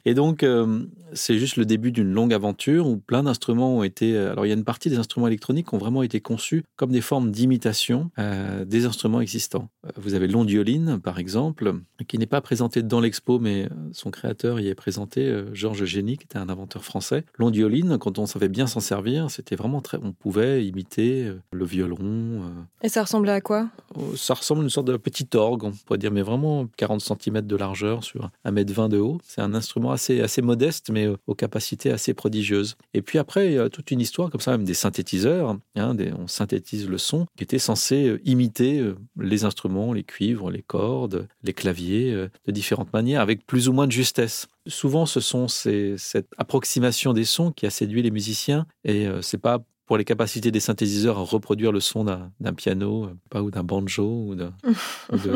Et 0.04 0.12
donc, 0.12 0.42
euh, 0.42 0.84
c'est 1.14 1.38
juste 1.38 1.56
le 1.56 1.64
début 1.64 1.92
d'une 1.92 2.12
longue 2.12 2.34
aventure 2.34 2.86
où 2.86 2.98
plein 2.98 3.22
d'instruments 3.22 3.78
ont 3.78 3.82
été. 3.82 4.14
Alors, 4.18 4.44
il 4.44 4.50
y 4.50 4.52
a 4.52 4.54
une 4.54 4.64
partie 4.64 4.90
des 4.90 4.98
instruments 4.98 5.28
électroniques 5.28 5.70
qui 5.70 5.74
ont 5.74 5.78
vraiment 5.78 6.02
été 6.02 6.20
conçus 6.20 6.62
comme 6.76 6.92
des 6.92 7.00
formes 7.00 7.30
d'imitation 7.30 8.10
euh, 8.18 8.66
des 8.66 8.84
instruments 8.84 9.22
existants. 9.22 9.70
Vous 9.96 10.12
avez 10.12 10.28
l'ondioline, 10.28 11.00
par 11.00 11.18
exemple, 11.18 11.72
qui 12.06 12.18
n'est 12.18 12.26
pas 12.26 12.42
présenté 12.42 12.82
dans 12.82 13.00
l'expo, 13.00 13.38
mais 13.38 13.70
son 13.92 14.10
créateur 14.10 14.60
y 14.60 14.68
est 14.68 14.74
présenté, 14.74 15.44
Georges 15.54 15.86
Génie, 15.86 16.18
qui 16.18 16.24
était 16.24 16.36
un 16.36 16.50
inventeur 16.50 16.84
français. 16.84 17.24
L'ondioline, 17.38 17.93
quand 17.98 18.18
on 18.18 18.26
savait 18.26 18.48
bien 18.48 18.66
s'en 18.66 18.80
servir, 18.80 19.30
c'était 19.30 19.56
vraiment 19.56 19.80
très. 19.80 19.98
On 20.02 20.12
pouvait 20.12 20.64
imiter 20.66 21.24
euh, 21.26 21.40
le 21.52 21.64
violon. 21.64 21.96
euh, 22.00 22.48
Et 22.82 22.88
ça 22.88 23.02
ressemblait 23.02 23.32
à 23.32 23.40
quoi? 23.40 23.68
Oh, 23.96 24.16
ça 24.16 24.34
ressemble 24.34 24.60
à 24.60 24.64
une 24.64 24.70
sorte 24.70 24.86
de 24.86 24.96
petit 24.96 25.28
orgue, 25.34 25.64
on 25.64 25.72
pourrait 25.72 25.98
dire, 25.98 26.10
mais 26.12 26.22
vraiment 26.22 26.66
40 26.76 27.00
cm 27.00 27.40
de 27.42 27.56
largeur 27.56 28.04
sur 28.04 28.30
1m20 28.44 28.88
de 28.88 28.98
haut. 28.98 29.18
C'est 29.24 29.40
un 29.40 29.54
instrument 29.54 29.92
assez, 29.92 30.20
assez 30.20 30.42
modeste, 30.42 30.90
mais 30.90 31.06
euh, 31.06 31.16
aux 31.26 31.34
capacités 31.34 31.90
assez 31.90 32.14
prodigieuses. 32.14 32.76
Et 32.94 33.02
puis 33.02 33.18
après, 33.18 33.46
il 33.48 33.52
y 33.54 33.58
a 33.58 33.68
toute 33.68 33.90
une 33.90 34.00
histoire 34.00 34.30
comme 34.30 34.40
ça, 34.40 34.50
même 34.52 34.64
des 34.64 34.74
synthétiseurs. 34.74 35.56
hein, 35.76 35.94
des- 35.94 36.12
on 36.12 36.26
synthétise 36.26 36.88
le 36.88 36.98
son, 36.98 37.26
qui 37.36 37.44
était 37.44 37.58
censé 37.58 38.06
euh, 38.08 38.20
imiter 38.24 38.78
euh, 38.78 38.96
les 39.20 39.44
instruments, 39.44 39.92
les 39.92 40.04
cuivres, 40.04 40.50
les 40.50 40.62
cordes, 40.62 41.26
les 41.42 41.52
claviers, 41.52 42.12
euh, 42.12 42.28
de 42.46 42.52
différentes 42.52 42.92
manières, 42.92 43.20
avec 43.20 43.46
plus 43.46 43.68
ou 43.68 43.72
moins 43.72 43.86
de 43.86 43.92
justesse. 43.92 44.46
Souvent, 44.66 45.06
ce 45.06 45.20
sont 45.20 45.48
ces, 45.48 45.96
cette 45.98 46.28
approximation 46.38 47.12
des 47.12 47.24
sons 47.24 47.52
qui 47.52 47.66
a 47.66 47.70
séduit 47.70 48.02
les 48.02 48.10
musiciens, 48.10 48.66
et 48.84 49.06
euh, 49.06 49.22
c'est 49.22 49.38
pas 49.38 49.64
pour 49.86 49.98
les 49.98 50.04
capacités 50.04 50.50
des 50.50 50.60
synthétiseurs 50.60 51.18
à 51.18 51.22
reproduire 51.22 51.72
le 51.72 51.80
son 51.80 52.04
d'un 52.04 52.52
piano, 52.54 53.10
pas 53.30 53.42
ou 53.42 53.50
d'un 53.50 53.64
banjo 53.64 54.04
ou 54.28 54.34
de, 54.34 54.50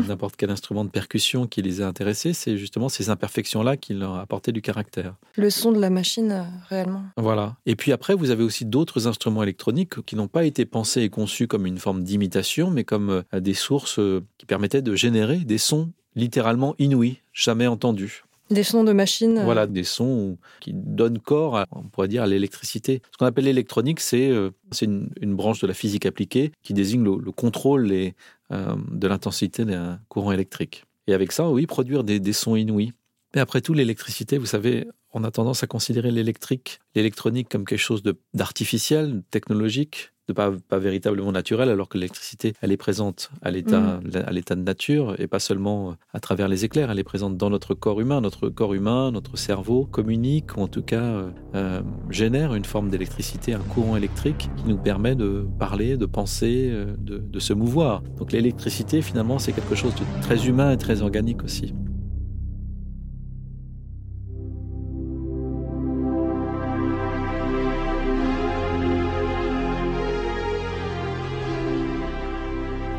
n'importe 0.07 0.35
quel 0.35 0.49
instrument 0.49 0.85
de 0.85 0.89
percussion 0.89 1.47
qui 1.47 1.61
les 1.61 1.81
a 1.81 1.87
intéressés, 1.87 2.33
c'est 2.33 2.57
justement 2.57 2.89
ces 2.89 3.09
imperfections-là 3.09 3.77
qui 3.77 3.93
leur 3.93 4.15
a 4.15 4.21
apporté 4.21 4.51
du 4.51 4.61
caractère. 4.61 5.15
Le 5.35 5.49
son 5.49 5.71
de 5.71 5.79
la 5.79 5.89
machine, 5.89 6.31
euh, 6.31 6.43
réellement. 6.67 7.03
Voilà. 7.17 7.57
Et 7.65 7.75
puis 7.75 7.91
après, 7.91 8.15
vous 8.15 8.31
avez 8.31 8.43
aussi 8.43 8.65
d'autres 8.65 9.07
instruments 9.07 9.43
électroniques 9.43 10.01
qui 10.05 10.15
n'ont 10.15 10.27
pas 10.27 10.45
été 10.45 10.65
pensés 10.65 11.01
et 11.01 11.09
conçus 11.09 11.47
comme 11.47 11.65
une 11.65 11.77
forme 11.77 12.03
d'imitation, 12.03 12.71
mais 12.71 12.83
comme 12.83 13.23
euh, 13.33 13.39
des 13.39 13.53
sources 13.53 13.99
euh, 13.99 14.25
qui 14.37 14.45
permettaient 14.45 14.81
de 14.81 14.95
générer 14.95 15.37
des 15.37 15.57
sons 15.57 15.91
littéralement 16.15 16.75
inouïs, 16.79 17.17
jamais 17.33 17.67
entendus. 17.67 18.23
Des 18.49 18.63
sons 18.63 18.83
de 18.83 18.93
machine. 18.93 19.37
euh, 19.37 19.43
Voilà, 19.43 19.67
des 19.67 19.83
sons 19.83 20.37
qui 20.59 20.71
donnent 20.73 21.19
corps, 21.19 21.57
à, 21.57 21.65
on 21.71 21.83
pourrait 21.83 22.07
dire, 22.07 22.23
à 22.23 22.27
l'électricité. 22.27 23.01
Ce 23.11 23.17
qu'on 23.17 23.25
appelle 23.25 23.45
l'électronique, 23.45 23.99
c'est 23.99 24.29
euh, 24.29 24.51
une, 24.81 25.09
une 25.21 25.35
branche 25.35 25.59
de 25.61 25.67
la 25.67 25.73
physique 25.73 26.05
appliquée 26.05 26.51
qui 26.63 26.73
désigne 26.73 27.03
le, 27.03 27.17
le 27.23 27.31
contrôle 27.31 27.91
euh, 27.91 28.75
de 28.91 29.07
l'intensité 29.07 29.65
d'un 29.65 29.99
courant 30.07 30.31
électrique. 30.31 30.85
Et 31.07 31.13
avec 31.13 31.31
ça, 31.31 31.49
oui, 31.49 31.65
produire 31.67 32.03
des, 32.03 32.19
des 32.19 32.33
sons 32.33 32.55
inouïs. 32.55 32.93
Mais 33.35 33.41
après 33.41 33.61
tout, 33.61 33.73
l'électricité, 33.73 34.37
vous 34.39 34.47
savez, 34.47 34.87
on 35.13 35.23
a 35.23 35.31
tendance 35.31 35.61
à 35.63 35.67
considérer 35.67 36.09
l'électrique, 36.11 36.79
l'électronique 36.95 37.49
comme 37.49 37.65
quelque 37.65 37.79
chose 37.79 38.01
d'artificiel, 38.33 39.21
technologique, 39.29 40.11
de 40.29 40.33
pas, 40.33 40.51
pas 40.67 40.79
véritablement 40.79 41.31
naturel, 41.31 41.69
alors 41.69 41.89
que 41.89 41.97
l'électricité, 41.97 42.53
elle 42.61 42.71
est 42.71 42.77
présente 42.77 43.31
à 43.41 43.51
l'état, 43.51 43.99
à 44.25 44.31
l'état 44.31 44.55
de 44.55 44.61
nature 44.61 45.15
et 45.19 45.27
pas 45.27 45.39
seulement 45.39 45.95
à 46.13 46.19
travers 46.19 46.47
les 46.47 46.65
éclairs. 46.65 46.91
Elle 46.91 46.99
est 46.99 47.03
présente 47.03 47.35
dans 47.35 47.49
notre 47.49 47.73
corps 47.73 47.99
humain. 47.99 48.21
Notre 48.21 48.49
corps 48.49 48.73
humain, 48.73 49.11
notre 49.11 49.37
cerveau 49.37 49.85
communique 49.85 50.55
ou 50.55 50.61
en 50.61 50.67
tout 50.67 50.83
cas 50.83 51.01
euh, 51.01 51.31
euh, 51.55 51.81
génère 52.09 52.53
une 52.53 52.65
forme 52.65 52.89
d'électricité, 52.89 53.53
un 53.53 53.59
courant 53.59 53.97
électrique 53.97 54.49
qui 54.57 54.63
nous 54.67 54.77
permet 54.77 55.15
de 55.15 55.47
parler, 55.57 55.97
de 55.97 56.05
penser, 56.05 56.69
euh, 56.71 56.95
de, 56.99 57.17
de 57.17 57.39
se 57.39 57.53
mouvoir. 57.53 58.03
Donc 58.17 58.31
l'électricité, 58.31 59.01
finalement, 59.01 59.39
c'est 59.39 59.51
quelque 59.51 59.75
chose 59.75 59.93
de 59.95 60.21
très 60.21 60.47
humain 60.47 60.71
et 60.71 60.77
très 60.77 61.01
organique 61.01 61.43
aussi. 61.43 61.73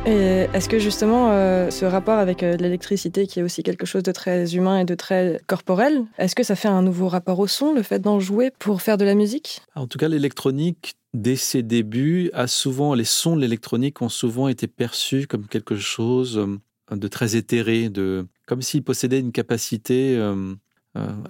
Et 0.07 0.49
est-ce 0.55 0.69
que 0.69 0.79
justement, 0.79 1.31
euh, 1.31 1.71
ce 1.71 1.85
rapport 1.85 2.19
avec 2.19 2.43
euh, 2.43 2.57
l'électricité, 2.57 3.27
qui 3.27 3.41
est 3.41 3.43
aussi 3.43 3.63
quelque 3.63 3.85
chose 3.85 4.03
de 4.03 4.13
très 4.13 4.55
humain 4.55 4.79
et 4.79 4.85
de 4.85 4.95
très 4.95 5.41
corporel, 5.47 6.07
est-ce 6.17 6.35
que 6.35 6.43
ça 6.43 6.57
fait 6.57 6.69
un 6.69 6.83
nouveau 6.83 7.09
rapport 7.09 7.39
au 7.39 7.47
son, 7.47 7.75
le 7.75 7.83
fait 7.83 7.99
d'en 7.99 8.19
jouer 8.19 8.51
pour 8.59 8.81
faire 8.81 8.97
de 8.97 9.05
la 9.05 9.15
musique? 9.15 9.61
En 9.75 9.87
tout 9.87 9.99
cas, 9.99 10.09
l'électronique, 10.09 10.95
dès 11.13 11.37
ses 11.37 11.63
débuts, 11.63 12.31
a 12.33 12.47
souvent, 12.47 12.95
les 12.95 13.05
sons 13.05 13.37
de 13.37 13.43
l'électronique 13.43 14.01
ont 14.01 14.09
souvent 14.09 14.49
été 14.49 14.67
perçus 14.67 15.27
comme 15.27 15.47
quelque 15.47 15.77
chose 15.77 16.39
euh, 16.39 16.97
de 16.97 17.09
très 17.09 17.37
éthéré, 17.37 17.91
de, 17.91 18.27
comme 18.47 18.63
s'il 18.63 18.83
possédait 18.83 19.21
une 19.21 19.33
capacité 19.33 20.17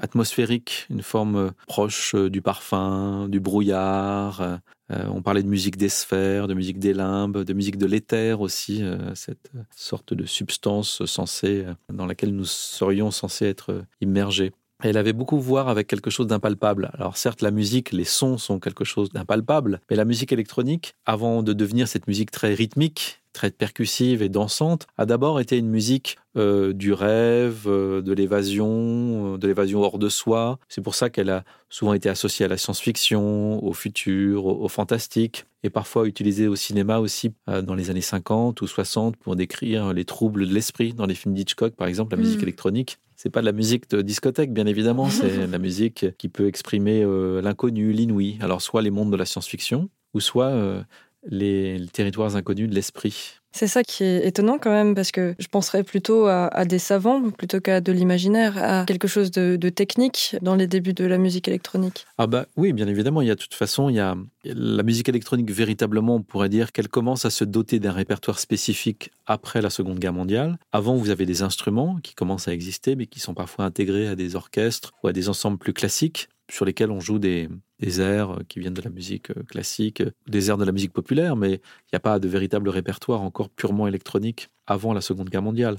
atmosphérique, 0.00 0.87
une 0.90 1.02
forme 1.02 1.37
euh, 1.37 1.50
proche 1.67 2.14
euh, 2.14 2.31
du 2.31 2.43
parfum, 2.43 3.29
du 3.29 3.40
brouillard. 3.40 4.40
euh, 4.40 4.57
euh, 4.93 5.05
on 5.12 5.23
parlait 5.23 5.43
de 5.43 5.49
musique 5.49 5.76
des 5.76 5.88
sphères, 5.88 6.49
de 6.49 6.55
musique 6.55 6.79
des 6.79 6.93
limbes, 6.93 7.45
de 7.45 7.52
musique 7.52 7.79
de 7.79 7.87
l'éther 7.87 8.40
aussi, 8.40 8.83
euh, 8.83 9.14
cette 9.14 9.50
sorte 9.75 10.14
de 10.14 10.26
substance 10.26 11.05
censée, 11.05 11.64
euh, 11.67 11.75
dans 11.93 12.07
laquelle 12.07 12.35
nous 12.35 12.45
serions 12.45 13.11
censés 13.11 13.47
être 13.47 13.71
euh, 13.73 13.83
immergés. 14.00 14.52
Elle 14.83 14.97
avait 14.97 15.12
beaucoup 15.12 15.37
à 15.37 15.40
voir 15.40 15.69
avec 15.69 15.87
quelque 15.87 16.11
chose 16.11 16.26
d'impalpable. 16.26 16.90
Alors 16.95 17.17
certes, 17.19 17.43
la 17.43 17.50
musique, 17.50 17.93
les 17.93 18.05
sons 18.05 18.38
sont 18.38 18.59
quelque 18.59 18.85
chose 18.85 19.11
d'impalpable, 19.11 19.81
mais 19.90 19.97
la 19.97 20.07
musique 20.07 20.33
électronique, 20.33 20.95
avant 21.05 21.43
de 21.43 21.52
devenir 21.52 21.87
cette 21.87 22.09
musique 22.09 22.31
très 22.31 22.55
rythmique, 22.55 23.21
très 23.33 23.51
percussive 23.51 24.23
et 24.23 24.29
dansante, 24.29 24.87
a 24.99 25.07
d'abord 25.07 25.41
été 25.41 25.57
une 25.57 25.69
musique 25.69 26.19
euh, 26.37 26.73
du 26.73 26.93
rêve, 26.93 27.65
euh, 27.67 28.03
de 28.03 28.13
l'évasion, 28.13 29.35
euh, 29.35 29.39
de 29.39 29.47
l'évasion 29.47 29.83
hors 29.83 29.99
de 29.99 30.09
soi. 30.09 30.59
C'est 30.69 30.81
pour 30.81 30.95
ça 30.95 31.11
qu'elle 31.11 31.31
a 31.31 31.45
souvent 31.69 31.93
été 31.93 32.09
associée 32.09 32.45
à 32.45 32.49
la 32.49 32.57
science-fiction, 32.57 33.65
au 33.65 33.73
futur, 33.73 34.47
au, 34.47 34.65
au 34.65 34.69
fantastique, 34.69 35.47
et 35.63 35.71
parfois 35.71 36.07
utilisée 36.07 36.49
au 36.49 36.57
cinéma 36.57 36.99
aussi 36.99 37.33
dans 37.47 37.75
les 37.75 37.91
années 37.91 38.01
50 38.01 38.63
ou 38.63 38.67
60 38.67 39.17
pour 39.17 39.37
décrire 39.37 39.93
les 39.93 40.07
troubles 40.07 40.49
de 40.49 40.55
l'esprit 40.55 40.95
dans 40.95 41.05
les 41.05 41.15
films 41.15 41.35
d'Hitchcock, 41.35 41.75
par 41.75 41.87
exemple, 41.87 42.17
la 42.17 42.23
musique 42.23 42.41
Mm. 42.41 42.45
électronique. 42.45 42.99
C'est 43.17 43.29
pas 43.29 43.41
de 43.41 43.47
la 43.47 43.53
musique 43.53 43.91
de 43.91 44.01
discothèque, 44.01 44.55
bien 44.55 44.67
évidemment, 44.67 45.11
c'est 45.11 45.47
la 45.47 45.59
musique 45.59 46.07
qui 46.17 46.29
peut 46.31 46.47
exprimer 46.47 47.05
l'inconnu, 47.43 47.93
l'inouï. 47.93 48.39
Alors 48.41 48.63
soit 48.63 48.81
les 48.81 48.91
mondes 48.91 49.13
de 49.13 49.17
la 49.17 49.27
science-fiction, 49.27 49.91
ou 50.15 50.21
soit 50.21 50.85
les, 51.29 51.79
les 51.79 51.89
territoires 51.89 52.37
inconnus 52.37 52.69
de 52.69 52.75
l'esprit. 52.75 53.41
C'est 53.53 53.67
ça 53.67 53.83
qui 53.83 54.05
est 54.05 54.27
étonnant 54.27 54.59
quand 54.59 54.71
même, 54.71 54.95
parce 54.95 55.11
que 55.11 55.35
je 55.39 55.49
penserais 55.49 55.83
plutôt 55.83 56.27
à, 56.27 56.47
à 56.47 56.65
des 56.65 56.79
savants 56.79 57.31
plutôt 57.31 57.61
qu'à 57.61 57.81
de 57.81 57.91
l'imaginaire, 57.91 58.57
à 58.57 58.85
quelque 58.85 59.09
chose 59.09 59.33
de, 59.33 59.57
de 59.57 59.69
technique 59.71 60.37
dans 60.41 60.55
les 60.55 60.69
débuts 60.69 60.93
de 60.93 61.05
la 61.05 61.19
musique 61.19 61.49
électronique. 61.49 62.07
Ah 62.17 62.29
bah 62.29 62.47
oui, 62.57 62.73
bien 62.73 62.87
évidemment, 62.87 63.23
il 63.23 63.29
y 63.29 63.31
a 63.31 63.35
de 63.35 63.41
toute 63.41 63.55
façon, 63.55 63.89
il 63.89 63.97
y 63.97 64.00
a 64.00 64.15
la 64.45 64.83
musique 64.85 65.09
électronique 65.09 65.50
véritablement, 65.50 66.17
on 66.17 66.23
pourrait 66.23 66.49
dire 66.49 66.71
qu'elle 66.71 66.89
commence 66.89 67.25
à 67.25 67.31
se 67.31 67.43
doter 67.43 67.81
d'un 67.81 67.93
répertoire 67.93 68.39
spécifique 68.39 69.11
après 69.27 69.61
la 69.61 69.71
Seconde 69.71 69.99
Guerre 69.99 70.12
mondiale. 70.12 70.57
Avant, 70.71 70.95
vous 70.95 71.11
avez 71.11 71.27
des 71.27 71.43
instruments 71.43 71.99
qui 72.03 72.15
commencent 72.15 72.47
à 72.47 72.53
exister, 72.53 72.95
mais 72.95 73.07
qui 73.07 73.19
sont 73.19 73.35
parfois 73.35 73.65
intégrés 73.65 74.07
à 74.07 74.15
des 74.15 74.37
orchestres 74.37 74.93
ou 75.03 75.09
à 75.09 75.12
des 75.12 75.29
ensembles 75.29 75.59
plus 75.59 75.73
classiques 75.73 76.29
sur 76.49 76.65
lesquels 76.65 76.91
on 76.91 77.00
joue 77.00 77.19
des, 77.19 77.49
des 77.81 78.01
airs 78.01 78.39
qui 78.49 78.61
viennent 78.61 78.75
de 78.75 78.83
la 78.83 78.91
musique 78.91 79.31
euh, 79.31 79.43
classique, 79.43 80.03
des 80.29 80.51
airs 80.51 80.59
de 80.59 80.65
la 80.65 80.73
musique 80.73 80.93
populaire, 80.93 81.35
mais 81.35 81.55
il 81.55 81.91
n'y 81.93 81.97
a 81.97 82.01
pas 82.01 82.19
de 82.19 82.29
véritable 82.29 82.69
répertoire 82.69 83.23
encore 83.23 83.49
purement 83.49 83.89
électronique 83.89 84.49
avant 84.67 84.93
la 84.93 85.01
Seconde 85.01 85.31
Guerre 85.31 85.43
mondiale. 85.43 85.77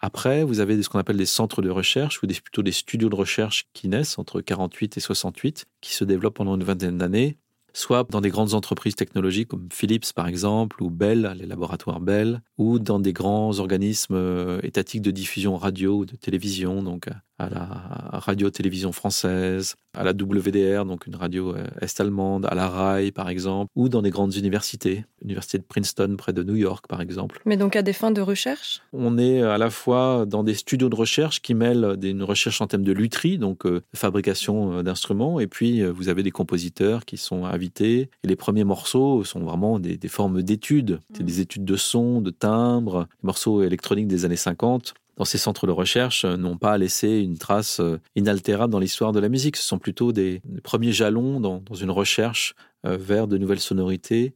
Après, 0.00 0.44
vous 0.44 0.60
avez 0.60 0.82
ce 0.82 0.88
qu'on 0.88 0.98
appelle 0.98 1.16
des 1.16 1.26
centres 1.26 1.62
de 1.62 1.70
recherche 1.70 2.22
ou 2.22 2.26
plutôt 2.26 2.62
des 2.62 2.72
studios 2.72 3.08
de 3.08 3.14
recherche 3.14 3.66
qui 3.72 3.88
naissent 3.88 4.18
entre 4.18 4.40
48 4.40 4.96
et 4.96 5.00
68, 5.00 5.66
qui 5.80 5.94
se 5.94 6.04
développent 6.04 6.36
pendant 6.36 6.56
une 6.56 6.64
vingtaine 6.64 6.98
d'années, 6.98 7.38
soit 7.72 8.06
dans 8.10 8.20
des 8.20 8.30
grandes 8.30 8.54
entreprises 8.54 8.96
technologiques 8.96 9.48
comme 9.48 9.68
Philips 9.72 10.12
par 10.14 10.28
exemple, 10.28 10.82
ou 10.82 10.90
Bell, 10.90 11.34
les 11.38 11.46
laboratoires 11.46 12.00
Bell, 12.00 12.42
ou 12.58 12.78
dans 12.78 13.00
des 13.00 13.12
grands 13.12 13.58
organismes 13.58 14.14
euh, 14.14 14.60
étatiques 14.62 15.02
de 15.02 15.10
diffusion 15.10 15.56
radio 15.56 15.98
ou 15.98 16.04
de 16.04 16.16
télévision, 16.16 16.82
donc 16.82 17.08
à 17.38 17.48
la 17.50 18.18
radio-télévision 18.20 18.92
française, 18.92 19.74
à 19.96 20.04
la 20.04 20.12
WDR, 20.12 20.84
donc 20.84 21.06
une 21.06 21.16
radio 21.16 21.54
euh, 21.54 21.64
est-allemande, 21.80 22.46
à 22.46 22.54
la 22.54 22.68
RAI 22.68 23.10
par 23.12 23.28
exemple, 23.28 23.70
ou 23.74 23.88
dans 23.88 24.02
des 24.02 24.10
grandes 24.10 24.34
universités, 24.36 25.04
l'université 25.20 25.58
de 25.58 25.64
Princeton 25.64 26.14
près 26.16 26.32
de 26.32 26.42
New 26.42 26.56
York 26.56 26.86
par 26.88 27.00
exemple. 27.00 27.40
Mais 27.44 27.56
donc 27.56 27.76
à 27.76 27.82
des 27.82 27.92
fins 27.92 28.10
de 28.10 28.20
recherche? 28.20 28.82
On 28.92 29.18
est 29.18 29.42
à 29.42 29.58
la 29.58 29.70
fois 29.70 30.26
dans 30.26 30.44
des 30.44 30.54
studios 30.54 30.88
de 30.88 30.94
recherche 30.96 31.42
qui 31.42 31.54
mêlent 31.54 31.96
des- 31.96 32.10
une 32.10 32.22
recherche 32.22 32.60
en 32.60 32.66
termes 32.66 32.82
de 32.84 32.92
lutherie, 32.92 33.38
donc 33.38 33.66
euh, 33.66 33.82
fabrication 33.94 34.78
euh, 34.78 34.82
d'instruments, 34.82 35.40
et 35.40 35.46
puis 35.46 35.82
euh, 35.82 35.90
vous 35.92 36.08
avez 36.08 36.22
des 36.22 36.30
compositeurs 36.30 37.04
qui 37.04 37.16
sont 37.16 37.44
invités. 37.44 38.10
Et 38.22 38.28
les 38.28 38.36
premiers 38.36 38.64
morceaux 38.64 39.24
sont 39.24 39.40
vraiment 39.40 39.78
des, 39.78 39.96
des 39.96 40.08
formes 40.08 40.42
d'études, 40.42 41.00
c'est 41.14 41.24
des 41.24 41.40
études 41.40 41.64
de 41.64 41.76
son, 41.76 42.20
de 42.20 42.30
timbre, 42.30 43.06
les 43.22 43.26
morceaux 43.26 43.62
électroniques 43.62 44.06
des 44.08 44.24
années 44.24 44.36
50. 44.36 44.94
Dans 45.16 45.24
ces 45.24 45.38
centres 45.38 45.66
de 45.66 45.72
recherche, 45.72 46.24
euh, 46.24 46.36
n'ont 46.36 46.58
pas 46.58 46.76
laissé 46.76 47.20
une 47.20 47.38
trace 47.38 47.78
euh, 47.80 48.00
inaltérable 48.16 48.72
dans 48.72 48.80
l'histoire 48.80 49.12
de 49.12 49.20
la 49.20 49.28
musique. 49.28 49.56
Ce 49.56 49.62
sont 49.62 49.78
plutôt 49.78 50.12
des, 50.12 50.42
premiers 50.64 50.92
jalons 50.92 51.40
dans, 51.40 51.62
une 51.74 51.90
recherche 51.90 52.54
euh, 52.84 52.96
vers 52.96 53.28
de 53.28 53.38
nouvelles 53.38 53.60
sonorités 53.60 54.34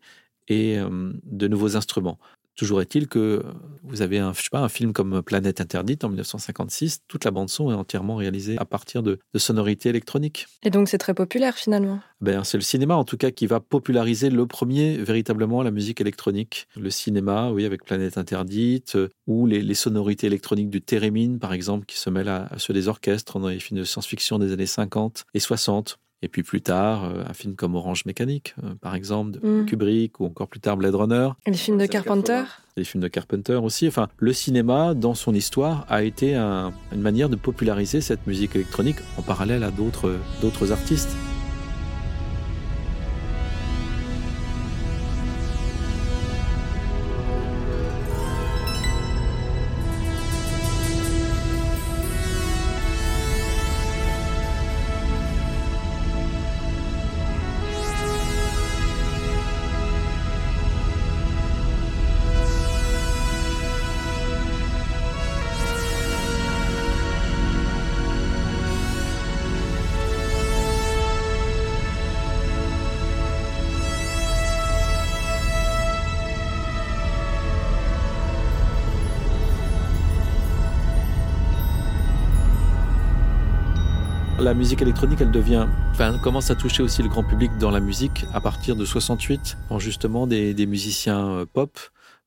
et 0.50 0.78
de 0.78 1.46
nouveaux 1.46 1.76
instruments. 1.76 2.18
Toujours 2.58 2.82
est-il 2.82 3.06
que 3.06 3.44
vous 3.84 4.02
avez 4.02 4.18
un, 4.18 4.32
je 4.32 4.42
sais 4.42 4.48
pas, 4.50 4.58
un 4.58 4.68
film 4.68 4.92
comme 4.92 5.22
Planète 5.22 5.60
Interdite 5.60 6.02
en 6.02 6.08
1956, 6.08 7.02
toute 7.06 7.24
la 7.24 7.30
bande-son 7.30 7.70
est 7.70 7.74
entièrement 7.74 8.16
réalisée 8.16 8.56
à 8.58 8.64
partir 8.64 9.04
de, 9.04 9.20
de 9.32 9.38
sonorités 9.38 9.88
électroniques. 9.88 10.48
Et 10.64 10.70
donc 10.70 10.88
c'est 10.88 10.98
très 10.98 11.14
populaire 11.14 11.54
finalement. 11.54 12.00
Ben, 12.20 12.42
c'est 12.42 12.56
le 12.56 12.64
cinéma 12.64 12.96
en 12.96 13.04
tout 13.04 13.16
cas 13.16 13.30
qui 13.30 13.46
va 13.46 13.60
populariser 13.60 14.28
le 14.28 14.44
premier 14.44 14.96
véritablement 14.96 15.62
la 15.62 15.70
musique 15.70 16.00
électronique. 16.00 16.66
Le 16.74 16.90
cinéma, 16.90 17.52
oui, 17.52 17.64
avec 17.64 17.84
Planète 17.84 18.18
Interdite, 18.18 18.96
euh, 18.96 19.08
ou 19.28 19.46
les, 19.46 19.62
les 19.62 19.74
sonorités 19.74 20.26
électroniques 20.26 20.68
du 20.68 20.82
Térémine, 20.82 21.38
par 21.38 21.52
exemple, 21.52 21.86
qui 21.86 21.96
se 21.96 22.10
mêlent 22.10 22.28
à, 22.28 22.46
à 22.50 22.58
ceux 22.58 22.74
des 22.74 22.88
orchestres 22.88 23.38
dans 23.38 23.46
les 23.46 23.60
films 23.60 23.78
de 23.78 23.84
science-fiction 23.84 24.40
des 24.40 24.52
années 24.52 24.66
50 24.66 25.26
et 25.32 25.38
60. 25.38 26.00
Et 26.20 26.28
puis 26.28 26.42
plus 26.42 26.60
tard, 26.60 27.04
euh, 27.04 27.22
un 27.28 27.32
film 27.32 27.54
comme 27.54 27.76
Orange 27.76 28.04
Mécanique, 28.04 28.54
euh, 28.64 28.74
par 28.80 28.94
exemple, 28.96 29.30
de 29.32 29.38
Mm. 29.62 29.66
Kubrick, 29.66 30.18
ou 30.20 30.26
encore 30.26 30.48
plus 30.48 30.58
tard 30.60 30.76
Blade 30.76 30.94
Runner. 30.96 31.28
Et 31.46 31.52
les 31.52 31.56
films 31.56 31.78
de 31.78 31.86
Carpenter 31.86 32.32
80. 32.42 32.46
Les 32.76 32.84
films 32.84 33.02
de 33.02 33.08
Carpenter 33.08 33.54
aussi. 33.54 33.86
Enfin, 33.86 34.08
le 34.18 34.32
cinéma, 34.32 34.94
dans 34.94 35.14
son 35.14 35.32
histoire, 35.34 35.86
a 35.88 36.02
été 36.02 36.34
un- 36.34 36.72
une 36.92 37.00
manière 37.02 37.28
de 37.28 37.36
populariser 37.36 38.00
cette 38.00 38.26
musique 38.26 38.56
électronique 38.56 38.96
en 39.16 39.22
parallèle 39.22 39.62
à 39.62 39.70
d'autres 39.70 40.72
artistes. 40.72 41.10
La 84.40 84.54
musique 84.54 84.82
électronique, 84.82 85.20
elle 85.20 85.30
devient, 85.30 85.66
enfin, 85.90 86.16
commence 86.18 86.50
à 86.50 86.54
toucher 86.54 86.82
aussi 86.82 87.02
le 87.02 87.08
grand 87.08 87.24
public 87.24 87.50
dans 87.58 87.70
la 87.70 87.80
musique 87.80 88.24
à 88.32 88.40
partir 88.40 88.76
de 88.76 88.84
68, 88.84 89.56
quand 89.68 89.78
justement 89.78 90.26
des, 90.26 90.54
des 90.54 90.66
musiciens 90.66 91.28
euh, 91.30 91.44
pop 91.44 91.78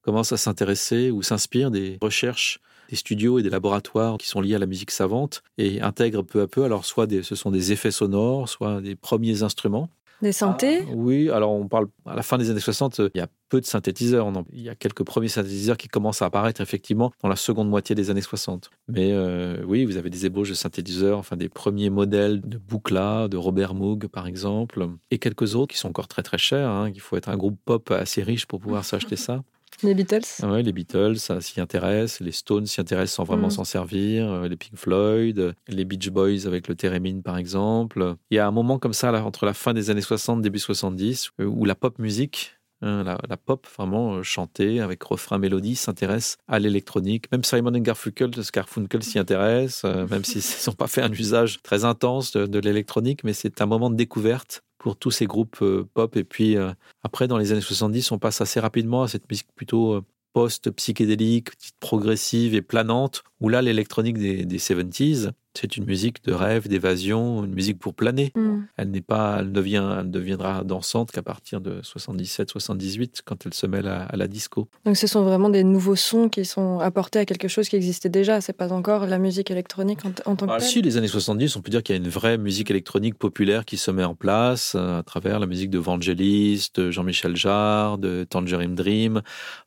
commencent 0.01 0.33
à 0.33 0.37
s'intéresser 0.37 1.11
ou 1.11 1.21
s'inspirent 1.21 1.71
des 1.71 1.97
recherches 2.01 2.59
des 2.89 2.97
studios 2.97 3.39
et 3.39 3.43
des 3.43 3.49
laboratoires 3.49 4.17
qui 4.17 4.27
sont 4.27 4.41
liés 4.41 4.55
à 4.55 4.59
la 4.59 4.65
musique 4.65 4.91
savante 4.91 5.43
et 5.57 5.79
intègrent 5.81 6.23
peu 6.23 6.41
à 6.41 6.47
peu, 6.47 6.65
alors 6.65 6.83
soit 6.83 7.07
des, 7.07 7.23
ce 7.23 7.35
sont 7.35 7.49
des 7.49 7.71
effets 7.71 7.91
sonores, 7.91 8.49
soit 8.49 8.81
des 8.81 8.95
premiers 8.95 9.43
instruments. 9.43 9.89
Des 10.21 10.33
synthés 10.33 10.81
ah, 10.81 10.93
Oui, 10.93 11.29
alors 11.29 11.51
on 11.51 11.69
parle 11.69 11.87
à 12.05 12.15
la 12.15 12.23
fin 12.23 12.37
des 12.37 12.49
années 12.49 12.59
60, 12.59 12.99
il 13.15 13.17
y 13.17 13.21
a 13.21 13.27
peu 13.51 13.59
de 13.59 13.65
synthétiseurs. 13.65 14.31
Il 14.53 14.61
y 14.61 14.69
a 14.69 14.75
quelques 14.75 15.03
premiers 15.03 15.27
synthétiseurs 15.27 15.75
qui 15.75 15.89
commencent 15.89 16.21
à 16.21 16.25
apparaître 16.25 16.61
effectivement 16.61 17.11
dans 17.21 17.27
la 17.27 17.35
seconde 17.35 17.69
moitié 17.69 17.95
des 17.95 18.09
années 18.09 18.21
60. 18.21 18.71
Mais 18.87 19.11
euh, 19.11 19.61
oui, 19.67 19.83
vous 19.83 19.97
avez 19.97 20.09
des 20.09 20.25
ébauches 20.25 20.49
de 20.49 20.53
synthétiseurs, 20.53 21.17
enfin 21.17 21.35
des 21.35 21.49
premiers 21.49 21.89
modèles 21.89 22.39
de 22.39 22.57
Buchla, 22.57 23.27
de 23.27 23.35
Robert 23.35 23.73
Moog 23.73 24.07
par 24.07 24.25
exemple, 24.25 24.87
et 25.11 25.19
quelques 25.19 25.55
autres 25.55 25.73
qui 25.73 25.77
sont 25.77 25.89
encore 25.89 26.07
très 26.07 26.23
très 26.23 26.37
chers. 26.37 26.69
Hein. 26.69 26.89
Il 26.95 27.01
faut 27.01 27.17
être 27.17 27.27
un 27.27 27.35
groupe 27.35 27.59
pop 27.65 27.91
assez 27.91 28.23
riche 28.23 28.45
pour 28.45 28.61
pouvoir 28.61 28.85
s'acheter 28.85 29.17
ça. 29.17 29.43
Les 29.83 29.95
Beatles? 29.95 30.21
Oui, 30.43 30.61
les 30.61 30.73
Beatles, 30.73 31.17
ça 31.17 31.41
s'y 31.41 31.59
intéresse. 31.59 32.19
Les 32.19 32.31
Stones 32.31 32.67
s'y 32.67 32.79
intéressent 32.79 33.15
sans 33.15 33.23
vraiment 33.23 33.47
mm. 33.47 33.51
s'en 33.51 33.63
servir. 33.63 34.31
Euh, 34.31 34.47
les 34.47 34.55
Pink 34.55 34.75
Floyd, 34.75 35.55
les 35.67 35.85
Beach 35.85 36.09
Boys 36.09 36.45
avec 36.45 36.67
le 36.67 36.75
Theremin, 36.75 37.21
par 37.21 37.37
exemple. 37.37 38.15
Il 38.29 38.35
y 38.35 38.39
a 38.39 38.45
un 38.45 38.51
moment 38.51 38.77
comme 38.77 38.93
ça, 38.93 39.11
entre 39.23 39.45
la 39.45 39.53
fin 39.53 39.73
des 39.73 39.89
années 39.89 40.01
60 40.01 40.41
début 40.41 40.59
70, 40.59 41.31
euh, 41.39 41.45
où 41.45 41.65
la 41.65 41.73
pop 41.73 41.97
musique 41.97 42.60
hein, 42.81 43.03
la, 43.03 43.37
pop 43.37 43.67
vraiment 43.77 44.15
euh, 44.15 44.23
chantée 44.23 44.79
avec 44.79 45.01
refrain 45.03 45.37
mélodie 45.37 45.75
s'intéresse 45.75 46.37
à 46.47 46.59
l'électronique. 46.59 47.31
Même 47.31 47.43
Simon 47.43 47.71
Garfunkel, 47.71 48.31
Garfunkel 48.53 49.03
s'y 49.03 49.19
intéresse, 49.19 49.83
même 49.83 50.23
s'ils 50.23 50.41
n'ont 50.67 50.73
pas 50.73 50.87
fait 50.87 51.01
un 51.01 51.11
usage 51.11 51.61
très 51.61 51.85
intense 51.85 52.33
de 52.33 52.59
l'électronique, 52.59 53.23
mais 53.23 53.33
c'est 53.33 53.61
un 53.61 53.65
moment 53.65 53.89
de 53.89 53.95
découverte 53.95 54.63
pour 54.81 54.95
tous 54.97 55.11
ces 55.11 55.27
groupes 55.27 55.59
euh, 55.61 55.87
pop. 55.93 56.15
Et 56.17 56.23
puis 56.23 56.57
euh, 56.57 56.73
après, 57.03 57.27
dans 57.27 57.37
les 57.37 57.51
années 57.51 57.61
70, 57.61 58.11
on 58.11 58.19
passe 58.19 58.41
assez 58.41 58.59
rapidement 58.59 59.03
à 59.03 59.07
cette 59.07 59.29
musique 59.29 59.47
plutôt 59.55 59.93
euh, 59.93 60.01
post-psychédélique, 60.33 61.49
progressive 61.79 62.55
et 62.55 62.61
planante, 62.61 63.23
où 63.39 63.49
là, 63.49 63.61
l'électronique 63.61 64.17
des, 64.17 64.45
des 64.45 64.57
70s, 64.57 65.31
c'est 65.53 65.77
une 65.77 65.85
musique 65.85 66.23
de 66.23 66.33
rêve, 66.33 66.67
d'évasion, 66.67 67.43
une 67.43 67.53
musique 67.53 67.79
pour 67.79 67.93
planer. 67.93 68.31
Mm. 68.35 68.61
Elle 68.77 68.91
n'est 68.91 69.01
pas, 69.01 69.37
elle, 69.39 69.51
devient, 69.51 69.97
elle 69.99 70.09
deviendra 70.09 70.63
dansante 70.63 71.11
qu'à 71.11 71.21
partir 71.21 71.61
de 71.61 71.81
77-78, 71.81 73.19
quand 73.25 73.45
elle 73.45 73.53
se 73.53 73.67
mêle 73.67 73.87
à, 73.87 74.07
la 74.15 74.27
disco. 74.27 74.67
Donc 74.85 74.97
ce 74.97 75.07
sont 75.07 75.23
vraiment 75.23 75.49
des 75.49 75.63
nouveaux 75.63 75.95
sons 75.95 76.29
qui 76.29 76.45
sont 76.45 76.79
apportés 76.79 77.19
à 77.19 77.25
quelque 77.25 77.47
chose 77.47 77.69
qui 77.69 77.75
existait 77.75 78.09
déjà. 78.09 78.39
C'est 78.39 78.53
pas 78.53 78.71
encore 78.71 79.07
la 79.07 79.19
musique 79.19 79.51
électronique 79.51 79.99
en, 80.25 80.35
tant 80.35 80.47
que 80.47 80.51
ah, 80.51 80.59
Si, 80.59 80.81
les 80.81 80.97
années 80.97 81.07
70, 81.07 81.55
on 81.55 81.61
peut 81.61 81.71
dire 81.71 81.83
qu'il 81.83 81.95
y 81.95 81.99
a 81.99 82.01
une 82.01 82.09
vraie 82.09 82.37
musique 82.37 82.71
électronique 82.71 83.17
populaire 83.17 83.65
qui 83.65 83.77
se 83.77 83.91
met 83.91 84.03
en 84.03 84.15
place 84.15 84.73
euh, 84.75 84.99
à 84.99 85.03
travers 85.03 85.39
la 85.39 85.47
musique 85.47 85.69
de 85.69 85.79
Vangelis, 85.79 86.69
de 86.73 86.91
Jean-Michel 86.91 87.35
Jarre, 87.35 87.97
de 87.97 88.25
Tangerine 88.29 88.75
Dream. 88.75 89.21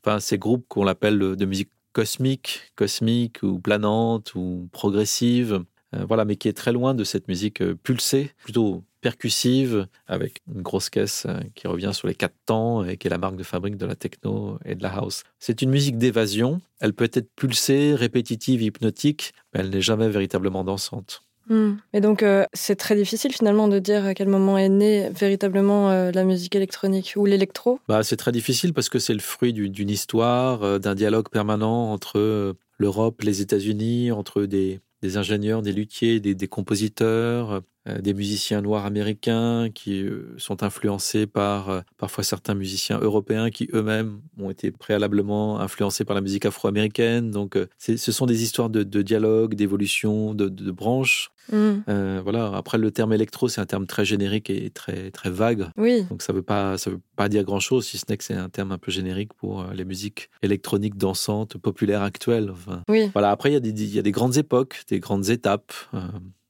Enfin, 0.05 0.21
ces 0.21 0.39
groupes 0.39 0.65
qu'on 0.69 0.87
appelle 0.87 1.19
de 1.19 1.45
musique 1.45 1.71
cosmique, 1.93 2.73
cosmique 2.75 3.43
ou 3.43 3.59
planante 3.59 4.35
ou 4.35 4.69
progressive, 4.73 5.65
voilà, 6.07 6.25
mais 6.25 6.37
qui 6.37 6.49
est 6.49 6.53
très 6.53 6.73
loin 6.73 6.95
de 6.95 7.05
cette 7.05 7.29
musique 7.29 7.61
euh, 7.61 7.75
pulsée, 7.75 8.31
plutôt 8.43 8.83
percussive, 9.01 9.87
avec 10.07 10.41
une 10.53 10.63
grosse 10.63 10.89
caisse 10.89 11.27
euh, 11.29 11.41
qui 11.55 11.67
revient 11.67 11.91
sur 11.93 12.09
les 12.09 12.15
quatre 12.15 12.37
temps 12.47 12.85
et 12.85 12.97
qui 12.97 13.07
est 13.07 13.11
la 13.11 13.19
marque 13.19 13.37
de 13.37 13.43
fabrique 13.43 13.77
de 13.77 13.87
la 13.87 13.95
techno 13.95 14.59
et 14.65 14.75
de 14.75 14.83
la 14.83 14.95
house. 14.95 15.25
C'est 15.39 15.63
une 15.63 15.71
musique 15.71 15.99
d'évasion. 15.99 16.61
Elle 16.81 16.95
peut 16.95 17.11
être 17.13 17.29
pulsée, 17.37 17.95
répétitive, 17.95 18.63
hypnotique, 18.63 19.33
mais 19.53 19.61
elle 19.61 19.71
n'est 19.71 19.83
jamais 19.83 20.09
véritablement 20.09 20.65
dansante. 20.65 21.23
Hmm. 21.49 21.75
Et 21.93 22.01
donc, 22.01 22.25
c'est 22.55 22.77
très 22.77 22.97
difficile 22.97 23.31
finalement 23.33 23.69
de 23.69 23.79
dire 23.79 24.07
à 24.07 24.15
quel 24.15 24.29
moment 24.29 24.57
est 24.57 24.71
née 24.71 25.11
véritablement 25.11 25.91
la 26.11 26.25
musique 26.25 26.57
électronique 26.57 27.13
ou 27.17 27.27
l'électro? 27.27 27.81
Bah, 27.87 28.03
c'est 28.03 28.17
très 28.17 28.33
difficile 28.33 28.73
parce 28.73 28.89
que 28.89 28.99
c'est 28.99 29.13
le 29.13 29.21
fruit 29.21 29.53
d'une 29.53 29.91
histoire, 29.91 30.81
d'un 30.81 30.95
dialogue 30.95 31.29
permanent 31.29 31.93
entre 31.93 32.57
l'Europe, 32.79 33.21
les 33.23 33.43
États-Unis, 33.43 34.11
entre 34.11 34.45
des, 34.45 34.81
des 35.05 35.19
ingénieurs, 35.19 35.61
des 35.61 35.73
luthiers, 35.75 36.19
des, 36.19 36.49
compositeurs, 36.49 37.51
euh, 37.53 37.61
des 37.87 38.15
musiciens 38.15 38.63
noirs 38.63 38.87
américains 38.87 39.69
qui 39.75 40.03
euh, 40.03 40.35
sont 40.39 40.63
influencés 40.63 41.27
par 41.27 41.69
euh, 41.69 41.81
parfois 41.99 42.25
certains 42.25 42.55
musiciens 42.55 42.99
européens 42.99 43.51
qui 43.51 43.69
eux-mêmes 43.75 44.21
ont 44.41 44.51
été 44.51 44.71
préalablement 44.71 45.61
influencés 45.61 46.05
par 46.05 46.15
la 46.15 46.23
musique 46.23 46.47
afro-américaine. 46.47 47.31
Donc 47.31 47.59
ce 47.79 48.13
sont 48.13 48.27
des 48.27 48.43
histoires 48.43 48.71
de, 48.71 49.03
dialogue, 49.03 49.55
d'évolution, 49.55 50.35
de, 50.35 50.49
de, 50.49 50.71
branches. 50.71 51.31
Mm. 51.53 52.21
voilà. 52.23 52.53
Après, 52.55 52.79
le 52.79 52.91
terme 52.91 53.13
électro, 53.13 53.49
c'est 53.49 53.61
un 53.61 53.67
terme 53.67 53.87
très 53.87 54.05
générique 54.05 54.49
et 54.49 54.71
très 54.71 55.11
très 55.11 55.31
vague. 55.31 55.67
Oui. 55.77 56.05
Donc 56.09 56.23
ça 56.23 56.33
veut 56.33 56.43
pas 56.43 56.79
ça 56.79 56.91
veut 56.91 57.01
pas 57.17 57.29
dire 57.29 57.45
grand 57.45 57.61
chose, 57.61 57.87
si 57.87 57.99
ce 57.99 58.05
n'est 58.09 58.17
que 58.17 58.25
c'est 58.25 58.35
un 58.35 58.49
terme 58.49 58.73
un 58.73 58.79
peu 58.79 58.91
générique 58.91 59.35
pour 59.35 59.65
les 59.75 59.85
musiques 59.85 60.31
électroniques 60.43 60.97
dansantes 60.97 61.59
populaires 61.59 62.03
actuelles. 62.03 62.51
Enfin, 62.51 62.83
oui. 62.89 63.11
Voilà. 63.13 63.31
Après, 63.31 63.51
il 63.51 63.55
y 63.55 63.57
a 63.57 63.61
des 63.61 63.71
il 63.71 63.95
y 63.95 63.99
a 63.99 64.03
des 64.03 64.13
grandes 64.13 64.39
époques, 64.39 64.85
des 64.89 65.01
grandes 65.01 65.29
étapes 65.29 65.73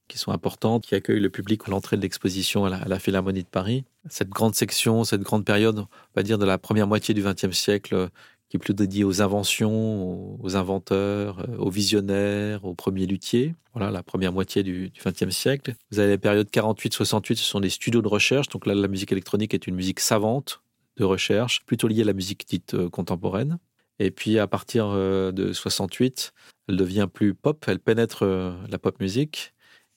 qui 0.09 0.19
sont 0.19 0.33
importantes, 0.33 0.85
qui 0.85 0.95
accueillent 0.95 1.21
le 1.21 1.31
public 1.31 1.63
à 1.67 1.71
l'entrée 1.71 1.97
de 1.97 2.03
l'exposition 2.03 2.65
à, 2.65 2.87
la 2.87 2.99
Philharmonie 2.99 3.43
de 3.43 3.49
Paris. 3.49 3.85
Cette 4.09 4.29
grande 4.29 4.55
section, 4.55 5.05
cette 5.05 5.23
grande 5.23 5.45
période, 5.45 5.79
on 5.79 5.89
va 6.15 6.23
dire 6.23 6.39
de 6.39 6.45
la 6.45 6.59
première 6.59 6.87
moitié 6.87 7.15
du 7.15 7.23
XXe 7.23 7.57
siècle, 7.57 8.11
qui 8.49 8.57
est 8.57 8.61
plus 8.61 8.75
dédiée 8.75 9.05
aux 9.05 9.23
inventions, 9.23 10.43
aux 10.43 10.57
inventeurs, 10.57 11.47
aux 11.59 11.71
visionnaires, 11.71 12.65
aux 12.65 12.75
premiers 12.75 13.07
luthiers. 13.07 13.55
Voilà, 13.73 13.91
la 13.91 14.03
première 14.03 14.33
moitié 14.33 14.63
du 14.63 14.93
XXe 15.05 15.31
siècle. 15.31 15.75
Vous 15.91 15.99
avez 15.99 16.11
la 16.11 16.19
période 16.19 16.49
48-68, 16.49 17.37
ce 17.37 17.45
sont 17.45 17.61
des 17.61 17.71
studios 17.71 18.03
de 18.03 18.09
recherche. 18.09 18.49
Donc 18.49 18.67
là, 18.67 18.75
la 18.75 18.89
musique 18.89 19.11
électronique 19.11 19.55
est 19.55 19.67
une 19.67 19.75
musique 19.75 20.01
savante 20.01 20.61
de 20.97 21.05
recherche, 21.05 21.65
plutôt 21.67 21.89
liée 21.89 22.03
à 22.03 22.05
la 22.05 22.13
musique 22.13 22.47
dite 22.47 22.75
euh, 22.75 22.89
contemporaine. 22.89 23.59
Et 23.99 24.11
puis 24.11 24.39
à 24.39 24.47
partir 24.47 24.87
euh, 24.89 25.33
de 25.33 25.53
68, 25.53 26.33
elle 26.69 26.77
devient 26.77 27.09
plus 27.13 27.35
pop, 27.35 27.65
elle 27.67 27.79
pénètre 27.79 28.23
euh, 28.23 28.53
la 28.69 28.79
pop 28.79 28.99
musique 29.01 29.54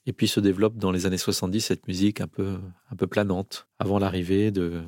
et 0.08 0.14
puis 0.14 0.28
se 0.28 0.40
développe 0.40 0.78
dans 0.78 0.92
les 0.92 1.06
années 1.06 1.18
70 1.18 1.62
cette 1.62 1.88
musique 1.88 2.22
un 2.22 2.28
peu, 2.28 2.58
un 2.92 2.96
peu 2.96 3.06
planante, 3.06 3.68
avant 3.78 4.00
l'arrivée 4.00 4.50
de 4.52 4.82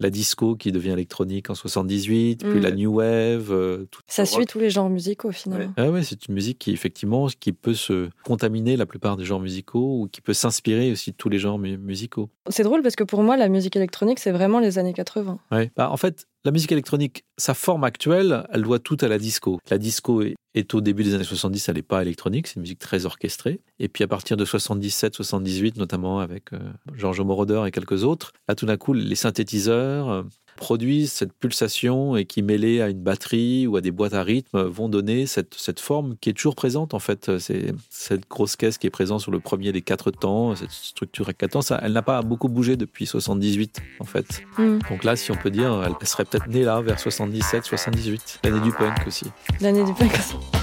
la 0.00 0.10
disco 0.10 0.54
qui 0.54 0.70
devient 0.70 0.90
électronique 0.90 1.50
en 1.50 1.54
78, 1.54 2.44
puis 2.44 2.60
la 2.60 2.70
mm. 2.70 2.74
new 2.74 2.94
wave. 2.94 3.50
Euh, 3.50 3.86
ça 4.06 4.24
suit 4.24 4.46
tous 4.46 4.60
les 4.60 4.70
genres 4.70 4.90
musicaux 4.90 5.32
finalement. 5.32 5.72
Ah 5.76 5.90
ouais, 5.90 6.04
c'est 6.04 6.28
une 6.28 6.34
musique 6.34 6.58
qui 6.58 6.70
effectivement 6.70 7.26
qui 7.26 7.52
peut 7.52 7.74
se 7.74 8.08
contaminer 8.24 8.76
la 8.76 8.86
plupart 8.86 9.16
des 9.16 9.24
genres 9.24 9.40
musicaux 9.40 10.02
ou 10.02 10.08
qui 10.08 10.20
peut 10.20 10.34
s'inspirer 10.34 10.92
aussi 10.92 11.10
de 11.10 11.16
tous 11.16 11.28
les 11.28 11.38
genres 11.38 11.58
musicaux. 11.58 12.30
C'est 12.48 12.62
drôle 12.62 12.82
parce 12.82 12.94
que 12.94 13.04
pour 13.04 13.22
moi 13.22 13.36
la 13.36 13.48
musique 13.48 13.74
électronique 13.74 14.20
c'est 14.20 14.32
vraiment 14.32 14.60
les 14.60 14.78
années 14.78 14.94
80. 14.94 15.38
Ouais. 15.50 15.72
Bah, 15.76 15.90
en 15.90 15.96
fait, 15.96 16.28
la 16.48 16.52
musique 16.52 16.72
électronique, 16.72 17.26
sa 17.36 17.52
forme 17.52 17.84
actuelle, 17.84 18.46
elle 18.50 18.62
doit 18.62 18.78
tout 18.78 18.96
à 19.02 19.08
la 19.08 19.18
disco. 19.18 19.58
La 19.68 19.76
disco 19.76 20.22
est, 20.22 20.74
au 20.74 20.80
début 20.80 21.04
des 21.04 21.12
années 21.12 21.22
70, 21.22 21.68
elle 21.68 21.74
n'est 21.74 21.82
pas 21.82 22.00
électronique, 22.00 22.46
c'est 22.46 22.54
une 22.54 22.62
musique 22.62 22.78
très 22.78 23.04
orchestrée. 23.04 23.60
Et 23.78 23.88
puis 23.88 24.02
à 24.02 24.08
partir 24.08 24.38
de 24.38 24.46
77, 24.46 25.14
78, 25.14 25.76
notamment 25.76 26.20
avec 26.20 26.54
euh, 26.54 26.58
Georges 26.94 27.20
Moroder 27.20 27.64
et 27.66 27.70
quelques 27.70 28.02
autres, 28.02 28.32
là 28.48 28.54
tout 28.54 28.64
d'un 28.64 28.78
coup, 28.78 28.94
les 28.94 29.14
synthétiseurs, 29.14 30.08
euh, 30.08 30.22
produisent 30.58 31.12
cette 31.12 31.32
pulsation 31.32 32.16
et 32.16 32.26
qui, 32.26 32.42
mêlée 32.42 32.82
à 32.82 32.88
une 32.88 33.00
batterie 33.00 33.66
ou 33.66 33.76
à 33.76 33.80
des 33.80 33.90
boîtes 33.90 34.12
à 34.12 34.22
rythme, 34.22 34.62
vont 34.62 34.88
donner 34.88 35.26
cette, 35.26 35.54
cette 35.54 35.80
forme 35.80 36.16
qui 36.20 36.30
est 36.30 36.32
toujours 36.34 36.54
présente 36.54 36.92
en 36.92 36.98
fait. 36.98 37.38
C'est 37.38 37.72
cette 37.88 38.28
grosse 38.28 38.56
caisse 38.56 38.76
qui 38.76 38.86
est 38.86 38.90
présente 38.90 39.20
sur 39.20 39.30
le 39.30 39.40
premier 39.40 39.72
des 39.72 39.82
quatre 39.82 40.10
temps, 40.10 40.54
cette 40.54 40.70
structure 40.70 41.28
à 41.28 41.32
quatre 41.32 41.52
temps, 41.52 41.62
ça, 41.62 41.80
elle 41.82 41.92
n'a 41.92 42.02
pas 42.02 42.20
beaucoup 42.22 42.48
bougé 42.48 42.76
depuis 42.76 43.06
78 43.06 43.80
en 44.00 44.04
fait. 44.04 44.42
Mm. 44.58 44.78
Donc 44.90 45.04
là, 45.04 45.16
si 45.16 45.30
on 45.30 45.36
peut 45.36 45.50
dire, 45.50 45.82
elle 45.84 46.06
serait 46.06 46.24
peut-être 46.24 46.48
née 46.48 46.64
là 46.64 46.80
vers 46.80 46.98
77, 46.98 47.64
78, 47.64 48.40
l'année 48.44 48.60
du 48.60 48.72
punk 48.72 49.06
aussi. 49.06 49.26
L'année 49.60 49.84
du 49.84 49.94
punk 49.94 50.12
aussi. 50.12 50.57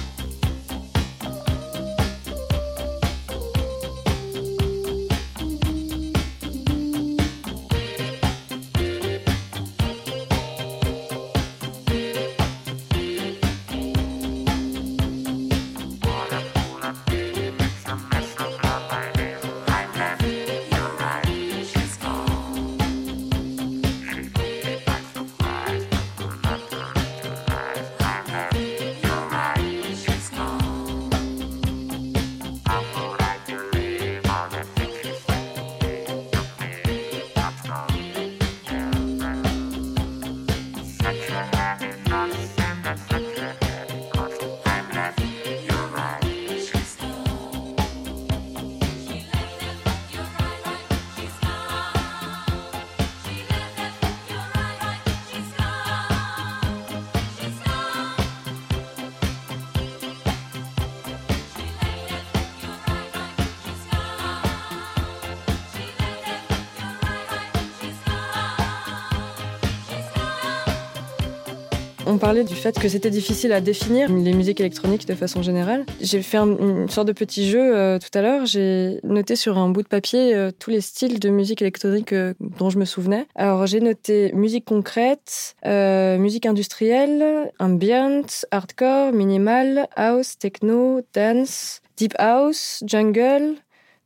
Parlait 72.25 72.43
du 72.43 72.55
fait 72.55 72.79
que 72.79 72.89
c'était 72.89 73.11
difficile 73.11 73.53
à 73.53 73.61
définir 73.61 74.11
les 74.11 74.33
musiques 74.33 74.59
électroniques 74.59 75.07
de 75.07 75.13
façon 75.13 75.43
générale. 75.43 75.85
J'ai 76.01 76.23
fait 76.23 76.37
un- 76.37 76.57
une 76.57 76.89
sorte 76.89 77.07
de 77.07 77.13
petit 77.13 77.47
jeu 77.47 77.77
euh, 77.77 77.99
tout 77.99 78.09
à 78.17 78.23
l'heure. 78.23 78.47
J'ai 78.47 78.99
noté 79.03 79.35
sur 79.35 79.59
un 79.59 79.69
bout 79.69 79.83
de 79.83 79.87
papier 79.87 80.33
euh, 80.33 80.49
tous 80.57 80.71
les 80.71 80.81
styles 80.81 81.19
de 81.19 81.29
musique 81.29 81.61
électronique 81.61 82.13
euh, 82.13 82.33
dont 82.39 82.71
je 82.71 82.79
me 82.79 82.85
souvenais. 82.85 83.27
Alors 83.35 83.67
j'ai 83.67 83.79
noté 83.79 84.31
musique 84.33 84.65
concrète, 84.65 85.55
musique 85.63 86.47
industrielle, 86.47 87.51
ambient, 87.59 88.23
hardcore, 88.49 89.11
minimal, 89.13 89.87
house, 89.95 90.35
techno, 90.39 91.01
dance, 91.13 91.81
deep 91.95 92.15
house, 92.17 92.81
jungle, 92.87 93.53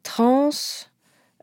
trance, 0.03 0.91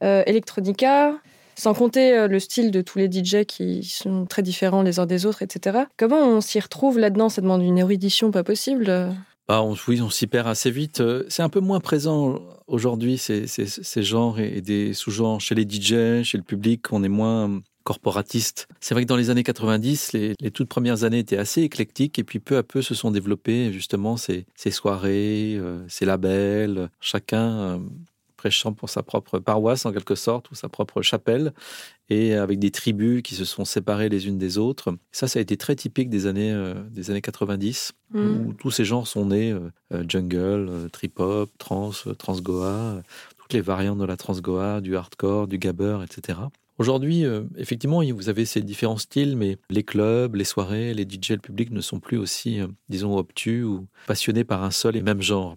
electronica. 0.02 1.14
Sans 1.58 1.74
compter 1.74 2.16
euh, 2.16 2.28
le 2.28 2.38
style 2.38 2.70
de 2.70 2.82
tous 2.82 2.98
les 2.98 3.10
DJ 3.10 3.44
qui 3.46 3.82
sont 3.84 4.26
très 4.26 4.42
différents 4.42 4.82
les 4.82 4.98
uns 4.98 5.06
des 5.06 5.26
autres, 5.26 5.42
etc. 5.42 5.84
Comment 5.96 6.22
on 6.22 6.40
s'y 6.40 6.60
retrouve 6.60 6.98
là-dedans? 6.98 7.28
Ça 7.28 7.42
demande 7.42 7.62
une 7.62 7.78
érudition 7.78 8.30
pas 8.30 8.44
possible. 8.44 9.14
Bah, 9.48 9.62
on, 9.62 9.74
oui, 9.88 10.00
on 10.02 10.10
s'y 10.10 10.26
perd 10.26 10.48
assez 10.48 10.70
vite. 10.70 11.00
Euh, 11.00 11.24
C'est 11.28 11.42
un 11.42 11.48
peu 11.48 11.60
moins 11.60 11.80
présent 11.80 12.40
aujourd'hui, 12.66 13.16
ces, 13.16 13.46
ces, 13.46 14.02
genres 14.02 14.40
et, 14.40 14.60
des 14.60 14.92
sous-genres 14.92 15.40
chez 15.40 15.54
les 15.54 15.62
DJ, 15.62 16.22
chez 16.24 16.36
le 16.36 16.42
public. 16.42 16.92
On 16.92 17.04
est 17.04 17.08
moins 17.08 17.48
euh, 17.48 17.60
corporatiste. 17.86 18.66
C'est 18.80 18.94
vrai 18.94 19.04
que 19.04 19.08
dans 19.08 19.16
les 19.16 19.30
années 19.30 19.44
90, 19.44 20.12
les, 20.12 20.34
les 20.40 20.50
toutes 20.50 20.68
premières 20.68 21.04
années 21.04 21.20
étaient 21.20 21.38
assez 21.38 21.62
éclectiques 21.62 22.18
et 22.18 22.24
puis 22.24 22.40
peu 22.40 22.56
à 22.56 22.64
peu 22.64 22.82
se 22.82 22.94
sont 22.94 23.12
développées 23.12 23.72
justement 23.72 24.16
ces, 24.16 24.44
ces 24.56 24.72
soirées, 24.72 25.56
euh, 25.56 25.86
ces 25.88 26.04
labels, 26.04 26.90
chacun 27.00 27.48
euh, 27.48 27.78
prêchant 28.37 28.72
pour 28.72 28.88
sa 28.90 29.03
propre 29.03 29.38
paroisse 29.38 29.87
en 29.87 29.92
quelque 29.92 30.14
sorte 30.14 30.51
ou 30.51 30.55
sa 30.55 30.68
propre 30.68 31.03
chapelle 31.03 31.53
et 32.09 32.35
avec 32.35 32.59
des 32.59 32.70
tribus 32.70 33.22
qui 33.22 33.35
se 33.35 33.44
sont 33.44 33.64
séparées 33.64 34.09
les 34.09 34.29
unes 34.29 34.38
des 34.38 34.59
autres. 34.59 34.96
Ça, 35.12 35.27
ça 35.29 35.38
a 35.38 35.42
été 35.42 35.57
très 35.57 35.75
typique 35.75 36.09
des 36.09 36.27
années, 36.27 36.53
euh, 36.53 36.75
des 36.90 37.11
années 37.11 37.22
90 37.22 37.92
Mm. 38.11 38.46
où 38.46 38.53
tous 38.53 38.70
ces 38.70 38.85
genres 38.85 39.07
sont 39.07 39.27
nés, 39.27 39.51
euh, 39.51 39.70
euh, 39.92 40.05
jungle, 40.09 40.68
euh, 40.68 40.88
trip-hop, 40.88 41.51
trance, 41.59 42.07
euh, 42.07 42.14
transgoa, 42.14 43.03
toutes 43.37 43.53
les 43.53 43.61
variantes 43.61 43.99
de 43.99 44.05
la 44.05 44.16
transgoa, 44.16 44.81
du 44.81 44.96
hardcore, 44.96 45.49
du 45.49 45.59
gabber, 45.59 45.99
etc. 46.05 46.38
Aujourd'hui, 46.79 47.25
effectivement, 47.57 48.03
vous 48.05 48.29
avez 48.29 48.44
ces 48.44 48.61
différents 48.61 48.99
styles, 48.99 49.35
mais 49.35 49.57
les 49.70 49.83
clubs, 49.83 50.35
les 50.35 50.44
soirées, 50.44 50.92
les 50.92 51.05
DJ, 51.05 51.31
le 51.31 51.38
public 51.38 51.70
ne 51.70 51.81
sont 51.81 52.01
plus 52.01 52.18
aussi, 52.18 52.59
disons, 52.90 53.16
obtus 53.16 53.62
ou 53.62 53.87
passionnés 54.07 54.44
par 54.44 54.62
un 54.62 54.70
seul 54.70 54.94
et 54.94 55.01
même 55.01 55.22
genre. 55.22 55.57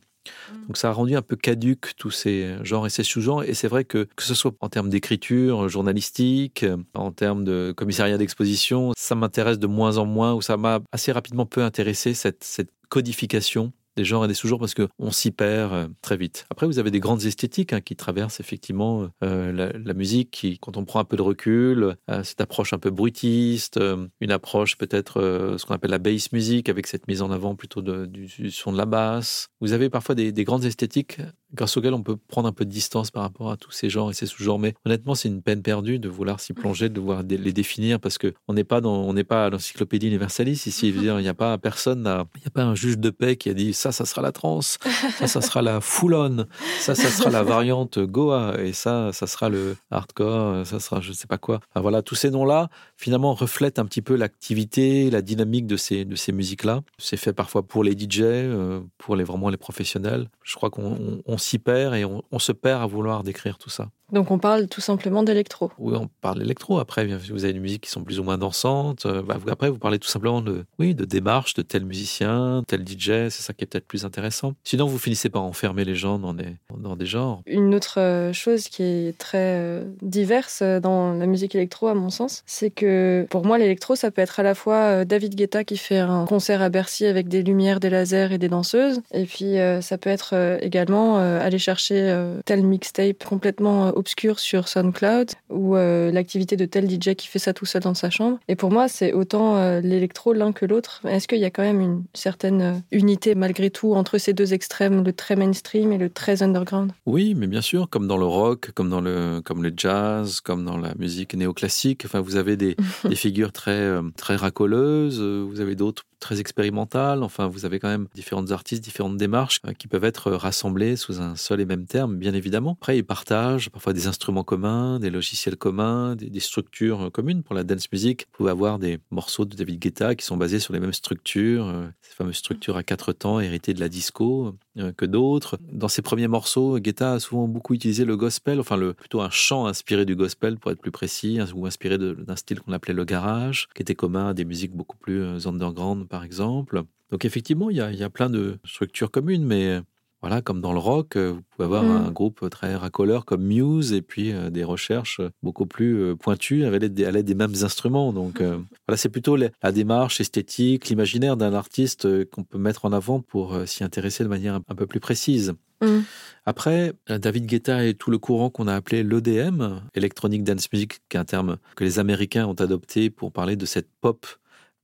Donc 0.68 0.78
ça 0.78 0.90
a 0.90 0.92
rendu 0.92 1.16
un 1.16 1.22
peu 1.22 1.36
caduque 1.36 1.94
tous 1.98 2.12
ces 2.12 2.56
genres 2.64 2.86
et 2.86 2.90
ces 2.90 3.04
sous-genres. 3.04 3.44
Et 3.44 3.54
c'est 3.54 3.68
vrai 3.68 3.86
que 3.86 4.08
que 4.16 4.24
ce 4.24 4.34
soit 4.34 4.54
en 4.60 4.70
termes 4.70 4.90
d'écriture 4.90 5.70
journalistique, 5.70 6.64
euh, 6.64 6.78
en 6.94 7.12
termes 7.12 7.44
de 7.44 7.74
commissariat 7.76 8.18
d'exposition, 8.18 8.92
ça 8.98 9.16
m'intéresse 9.16 9.60
de 9.60 9.68
moins 9.68 9.98
en 9.98 10.06
moins, 10.06 10.34
ou 10.34 10.42
ça 10.42 10.58
m'a 10.58 10.80
assez 10.92 11.12
rapidement 11.12 11.46
peu 11.46 11.64
intéressé, 11.64 12.14
cette, 12.14 12.44
cette 12.44 12.72
codification 12.90 13.72
des 14.00 14.06
genres 14.06 14.24
et 14.24 14.28
des 14.30 14.34
sous-genres 14.34 14.60
parce 14.60 14.76
qu'on 14.76 15.12
s'y 15.12 15.32
perd 15.32 15.74
euh, 15.74 15.88
très 16.02 16.16
vite. 16.16 16.46
Après, 16.50 16.66
vous 16.66 16.80
avez 16.80 16.90
des 16.90 17.02
grandes 17.02 17.24
esthétiques 17.24 17.74
hein, 17.74 17.82
qui 17.82 17.98
traversent 17.98 18.40
effectivement 18.40 19.10
euh, 19.24 19.72
la, 19.74 19.94
musique, 19.94 20.32
qui, 20.32 20.58
quand 20.58 20.78
on 20.78 20.86
prend 20.86 21.02
un 21.02 21.04
peu 21.04 21.18
de 21.18 21.22
recul, 21.22 21.98
euh, 22.10 22.24
cette 22.24 22.40
approche 22.40 22.72
un 22.72 22.78
peu 22.78 22.92
bruitiste, 22.92 23.78
euh, 23.78 24.08
une 24.22 24.32
approche 24.32 24.78
peut-être 24.78 25.20
ce 25.58 25.66
qu'on 25.66 25.74
appelle 25.74 25.92
la 25.92 25.98
bass 25.98 26.32
music 26.32 26.70
avec 26.70 26.88
cette 26.88 27.08
mise 27.08 27.22
en 27.22 27.32
avant 27.32 27.56
plutôt 27.56 27.82
du, 27.82 28.52
son 28.52 28.72
de 28.72 28.78
la 28.78 28.86
basse. 28.86 29.50
Vous 29.60 29.74
avez 29.74 29.90
parfois 29.90 30.16
des 30.16 30.44
grandes 30.46 30.64
esthétiques 30.64 31.20
grâce 31.54 31.76
auxquelles 31.78 31.94
on 31.94 32.04
peut 32.04 32.16
prendre 32.16 32.48
un 32.48 32.52
peu 32.52 32.66
de 32.66 32.70
distance 32.70 33.12
par 33.12 33.24
rapport 33.24 33.50
à 33.52 33.58
tous 33.58 33.72
ces 33.72 33.90
genres 33.90 34.12
et 34.12 34.14
ces 34.14 34.26
sous-genres. 34.26 34.60
Mais 34.60 34.74
honnêtement, 34.86 35.16
c'est 35.16 35.28
une 35.30 35.42
peine 35.42 35.62
perdue 35.62 36.00
de 36.00 36.10
vouloir 36.10 36.40
s'y 36.40 36.54
plonger, 36.54 36.90
de 36.90 37.22
dé- 37.24 37.38
les 37.38 37.54
définir 37.54 38.00
parce 38.00 38.18
que 38.18 38.34
on 38.48 38.54
n'est 38.54 38.64
pas 38.64 38.82
pas 39.28 39.46
à 39.46 39.50
l'encyclopédie 39.50 40.08
universaliste 40.08 40.66
ici. 40.68 40.90
Il 40.90 41.02
n'y 41.02 41.28
a 41.28 41.34
pas 41.34 41.58
personne, 41.58 42.00
il 42.36 42.40
n'y 42.42 42.48
a 42.48 42.50
pas 42.52 42.64
un 42.64 42.76
juge 42.76 42.98
de 42.98 43.10
paix 43.10 43.36
qui 43.36 43.50
a 43.50 43.54
dit 43.54 43.74
ça, 43.74 43.92
ça 43.92 44.06
sera 44.06 44.22
la 44.22 44.32
trance, 44.32 44.78
ça, 45.18 45.28
ça 45.28 45.42
sera 45.42 45.62
la 45.62 45.82
full-on, 45.82 46.46
ça, 46.80 46.96
ça 46.96 47.10
sera 47.10 47.30
la 47.30 47.44
variante 47.44 48.00
Goa 48.00 48.62
et 48.62 48.74
ça, 48.74 49.12
ça 49.14 49.28
sera 49.28 49.50
le 49.50 49.76
hardcore, 49.92 50.66
ça 50.66 50.80
sera 50.80 51.02
je 51.02 51.12
sais 51.14 51.28
pas 51.28 51.38
quoi. 51.38 51.60
Voilà, 51.76 52.02
tous 52.02 52.16
ces 52.16 52.30
noms-là 52.32 52.70
finalement 52.98 53.34
reflètent 53.34 53.80
un 53.80 53.86
petit 53.86 54.02
peu 54.02 54.16
l'activité, 54.16 55.10
la 55.10 55.22
dynamique 55.22 55.68
de 55.68 55.78
ces 55.78 56.06
de 56.06 56.16
ces 56.16 56.32
musiques-là. 56.32 56.82
C'est 56.98 57.18
fait 57.18 57.34
parfois 57.34 57.64
pour 57.64 57.84
les 57.84 57.92
DJ, 57.98 58.22
euh, 58.22 58.80
pour 58.98 59.16
les 59.16 59.24
vraiment 59.24 59.50
les 59.50 59.58
professionnels. 59.58 60.30
Je 60.44 60.56
crois 60.56 60.70
qu'on 60.70 60.94
on- 60.94 61.22
on 61.26 61.38
s'y 61.40 61.60
perd 61.60 61.96
et 61.96 62.06
on, 62.06 62.24
on 62.32 62.40
se 62.40 62.52
perd 62.52 62.84
à 62.84 62.86
vouloir 62.86 63.24
décrire 63.24 63.58
tout 63.58 63.70
ça. 63.70 63.90
Donc 64.12 64.32
on 64.32 64.40
parle 64.40 64.68
tout 64.68 64.82
simplement 64.82 65.24
d'électro. 65.24 65.72
Oui, 65.78 65.96
on 66.00 66.10
parle 66.22 66.42
électro. 66.42 66.80
Après, 66.80 67.06
bien, 67.06 67.18
vous 67.32 67.44
avez 67.44 67.54
des 67.54 67.60
musiques 67.60 67.84
qui 67.84 67.90
sont 67.90 68.04
plus 68.04 68.20
ou 68.20 68.24
moins 68.24 68.38
dansantes. 68.38 69.06
Euh, 69.06 69.22
bah, 69.22 69.38
après, 69.50 69.70
vous 69.70 69.78
parlez 69.78 70.00
tout 70.00 70.08
simplement 70.08 70.42
de, 70.42 70.66
oui, 70.80 70.96
de 70.96 71.06
démarche 71.06 71.54
de 71.54 71.62
tel 71.62 71.86
musicien, 71.86 72.64
tel 72.68 72.88
DJ. 72.88 73.30
C'est 73.30 73.42
ça 73.42 73.54
qui 73.54 73.64
est 73.64 73.68
peut-être 73.68 73.88
plus 73.88 74.06
intéressant. 74.06 74.54
Sinon, 74.64 74.88
vous 74.88 74.98
finissez 74.98 75.30
par 75.30 75.44
enfermer 75.44 75.86
les 75.86 75.96
gens 75.96 76.20
dans 76.20 76.34
des, 76.34 76.56
dans 76.78 76.96
des 76.96 77.06
genres. 77.06 77.42
Une 77.46 77.76
autre 77.76 78.00
euh, 78.00 78.34
chose 78.34 78.68
qui 78.68 78.84
est 78.84 79.18
très 79.18 79.38
euh, 79.60 79.84
diverse 80.02 80.64
dans 80.64 81.14
la 81.14 81.26
musique 81.26 81.56
électro, 81.56 81.88
à 81.88 81.94
mon 81.94 82.10
sens, 82.10 82.44
c'est 82.46 82.72
que 82.72 83.28
pour 83.30 83.46
moi, 83.46 83.58
l'électro, 83.58 83.96
ça 83.96 84.12
peut 84.12 84.22
être 84.22 84.40
à 84.40 84.44
la 84.44 84.56
fois 84.56 85.06
David 85.06 85.36
Guetta 85.36 85.64
qui 85.64 85.78
fait 85.78 86.00
un 86.00 86.26
concert 86.26 86.62
à 86.62 86.70
Bercy 86.70 87.06
avec 87.06 87.28
des 87.28 87.44
lumières, 87.44 87.80
des 87.80 87.90
lasers 87.90 88.30
et 88.32 88.38
des 88.38 88.50
danseuses, 88.50 89.02
et 89.12 89.26
puis 89.26 89.56
ça 89.82 89.98
peut 89.98 90.10
être 90.10 90.58
également 90.62 91.18
aller 91.18 91.60
chercher 91.60 92.16
tel 92.46 92.64
mixtape 92.64 93.24
complètement 93.24 93.92
euh, 94.00 94.10
obscur 94.10 94.40
sur 94.40 94.68
SoundCloud 94.68 95.32
ou 95.50 95.76
euh, 95.76 96.12
l'activité 96.12 96.56
de 96.56 96.66
tel 96.66 96.90
DJ 96.90 97.16
qui 97.16 97.28
fait 97.28 97.40
ça 97.40 97.54
tout 97.54 97.66
seul 97.66 97.82
dans 97.82 97.94
sa 97.94 98.10
chambre. 98.10 98.40
Et 98.48 98.56
pour 98.56 98.72
moi, 98.72 98.88
c'est 98.88 99.14
autant 99.14 99.58
euh, 99.58 99.82
l'électro 99.82 100.34
l'un 100.34 100.52
que 100.52 100.66
l'autre. 100.66 101.02
Est-ce 101.08 101.28
qu'il 101.28 101.40
y 101.40 101.46
a 101.46 101.50
quand 101.52 101.64
même 101.64 101.82
une 101.82 102.04
certaine 102.14 102.62
euh, 102.62 102.74
unité 102.92 103.36
malgré 103.36 103.70
tout 103.70 103.94
entre 103.94 104.18
ces 104.18 104.34
deux 104.34 104.54
extrêmes, 104.54 105.04
le 105.04 105.14
très 105.14 105.36
mainstream 105.36 105.92
et 105.92 105.98
le 105.98 106.10
très 106.10 106.42
underground? 106.42 106.92
Oui, 107.06 107.36
mais 107.36 107.48
bien 107.48 107.62
sûr, 107.62 107.90
comme 107.90 108.08
dans 108.08 108.18
le 108.18 108.26
rock, 108.26 108.72
comme 108.74 108.90
dans 108.90 109.02
le, 109.02 109.42
comme 109.44 109.64
le 109.64 109.74
jazz, 109.76 110.40
comme 110.42 110.66
dans 110.66 110.78
la 110.78 110.96
musique 110.96 111.36
néoclassique. 111.36 112.04
Enfin, 112.06 112.22
vous 112.22 112.36
avez 112.36 112.58
des, 112.58 112.76
des 113.04 113.16
figures 113.16 113.52
très, 113.52 113.92
très 114.16 114.36
racoleuses. 114.36 115.22
Vous 115.22 115.60
avez 115.60 115.76
d'autres 115.76 116.04
très 116.20 116.40
expérimentales. 116.40 117.24
Enfin, 117.24 117.48
vous 117.48 117.66
avez 117.66 117.80
quand 117.80 117.88
même 117.88 118.08
différentes 118.14 118.52
artistes, 118.52 118.84
différentes 118.84 119.18
démarches 119.18 119.62
euh, 119.68 119.74
qui 119.74 119.88
peuvent 119.88 120.04
être 120.04 120.32
rassemblées 120.32 120.96
sous 120.96 121.22
un 121.22 121.36
seul 121.36 121.62
et 121.62 121.66
même 121.66 121.86
terme, 121.86 122.18
bien 122.18 122.34
évidemment. 122.34 122.78
Après, 122.80 122.98
ils 122.98 123.04
partagent 123.04 123.70
parfois 123.70 123.94
des 123.94 124.08
instruments 124.08 124.44
communs, 124.44 125.00
des 125.00 125.10
logiciels 125.10 125.56
communs, 125.56 126.16
des, 126.16 126.30
des 126.30 126.40
structures 126.40 127.04
euh, 127.04 127.10
communes. 127.10 127.44
Pour 127.44 127.56
la 127.56 127.64
dance 127.64 127.92
music, 127.92 128.28
vous 128.32 128.38
pouvez 128.38 128.52
avoir 128.52 128.80
des 128.80 129.00
morceaux 129.12 129.46
de 129.46 129.56
David 129.56 129.80
Guetta 129.80 130.16
qui 130.16 130.26
sont 130.26 130.38
basés 130.38 130.60
sur 130.60 130.74
les 130.74 130.80
mêmes 130.80 130.94
structures, 130.94 131.68
euh, 131.68 131.88
ces 132.02 132.14
fameuses 132.14 132.38
structures 132.38 132.78
à 132.78 132.84
quatre 132.84 133.14
temps 133.14 133.40
héritées 133.40 133.74
de 133.74 133.80
la 133.80 133.90
disco 133.90 134.48
euh, 134.48 134.52
que 134.96 135.06
d'autres. 135.06 135.58
Dans 135.72 135.88
ses 135.88 136.02
premiers 136.02 136.28
morceaux, 136.28 136.80
Guetta 136.80 137.14
a 137.14 137.20
souvent 137.20 137.48
beaucoup 137.48 137.74
utilisé 137.74 138.06
le 138.06 138.18
gospel, 138.18 138.60
enfin 138.60 138.78
le, 138.78 138.94
plutôt 138.94 139.22
un 139.22 139.30
chant 139.30 139.66
inspiré 139.66 140.06
du 140.06 140.16
gospel 140.16 140.58
pour 140.58 140.72
être 140.72 140.82
plus 140.82 140.92
précis, 140.92 141.40
hein, 141.40 141.46
ou 141.56 141.66
inspiré 141.66 141.98
d'un 141.98 142.36
style 142.36 142.60
qu'on 142.60 142.74
appelait 142.74 142.94
le 142.94 143.06
garage, 143.06 143.68
qui 143.76 143.82
était 143.82 143.96
commun 143.96 144.30
à 144.30 144.34
des 144.34 144.46
musiques 144.46 144.76
beaucoup 144.76 144.98
plus 144.98 145.22
euh, 145.22 145.48
underground 145.48 146.08
par 146.08 146.24
exemple. 146.24 146.84
Donc 147.12 147.26
effectivement, 147.26 147.70
il 147.70 147.78
y 147.78 147.82
a, 147.82 147.92
il 147.92 147.98
y 147.98 148.04
a 148.04 148.10
plein 148.10 148.30
de 148.30 148.60
structures 148.66 149.12
communes, 149.12 149.46
mais 149.46 149.68
euh, 149.68 149.82
voilà, 150.22 150.42
comme 150.42 150.60
dans 150.62 150.74
le 150.74 150.80
rock, 150.80 151.16
euh, 151.16 151.32
vous 151.32 151.42
pouvez 151.50 151.66
avoir 151.66 151.84
Mm. 151.84 152.08
un 152.08 152.12
groupe 152.12 152.50
très 152.50 152.76
racoleur 152.76 153.26
comme 153.26 153.44
Muse 153.44 153.94
et 153.94 154.02
puis 154.02 154.32
euh, 154.34 154.50
des 154.50 154.64
recherches 154.64 155.22
beaucoup 155.44 155.66
plus 155.66 155.96
euh, 156.02 156.16
pointues 156.16 156.66
à 156.66 156.72
l'aide 156.72 156.94
des, 156.94 157.06
à 157.06 157.12
l'aide 157.12 157.26
des 157.26 157.36
mêmes 157.36 157.56
instruments. 157.64 158.12
Donc 158.12 158.42
euh, 158.42 158.58
voilà, 158.88 158.98
c'est 158.98 159.10
plutôt 159.10 159.36
la, 159.36 159.50
la 159.64 159.72
démarche 159.72 160.20
esthétique, 160.20 160.90
l'imaginaire 160.90 161.38
d'un 161.38 161.54
artiste 161.54 162.06
euh, 162.06 162.26
qu'on 162.30 162.44
peut 162.44 162.58
mettre 162.58 162.86
en 162.86 162.92
avant 162.92 163.22
pour 163.22 163.54
euh, 163.54 163.66
s'y 163.66 163.84
intéresser 163.84 164.24
de 164.24 164.30
manière 164.30 164.56
un, 164.56 164.62
un 164.68 164.76
peu 164.76 164.86
plus 164.88 165.00
précise. 165.00 165.54
Mm. 165.82 166.00
Après, 166.46 166.94
euh, 167.10 167.18
David 167.18 167.46
Guetta 167.46 167.86
et 167.86 167.94
tout 167.94 168.12
le 168.12 168.18
courant 168.18 168.50
qu'on 168.50 168.68
a 168.68 168.76
appelé 168.76 169.04
l'EDM, 169.04 169.80
Electronic 169.94 170.44
Dance 170.44 170.68
Music, 170.74 171.00
qui 171.08 171.16
est 171.16 171.20
un 171.20 171.26
terme 171.26 171.58
que 171.78 171.86
les 171.86 172.00
Américains 172.00 172.46
ont 172.48 172.54
adopté 172.54 173.10
pour 173.10 173.32
parler 173.32 173.56
de 173.56 173.66
cette 173.66 173.88
pop 174.02 174.26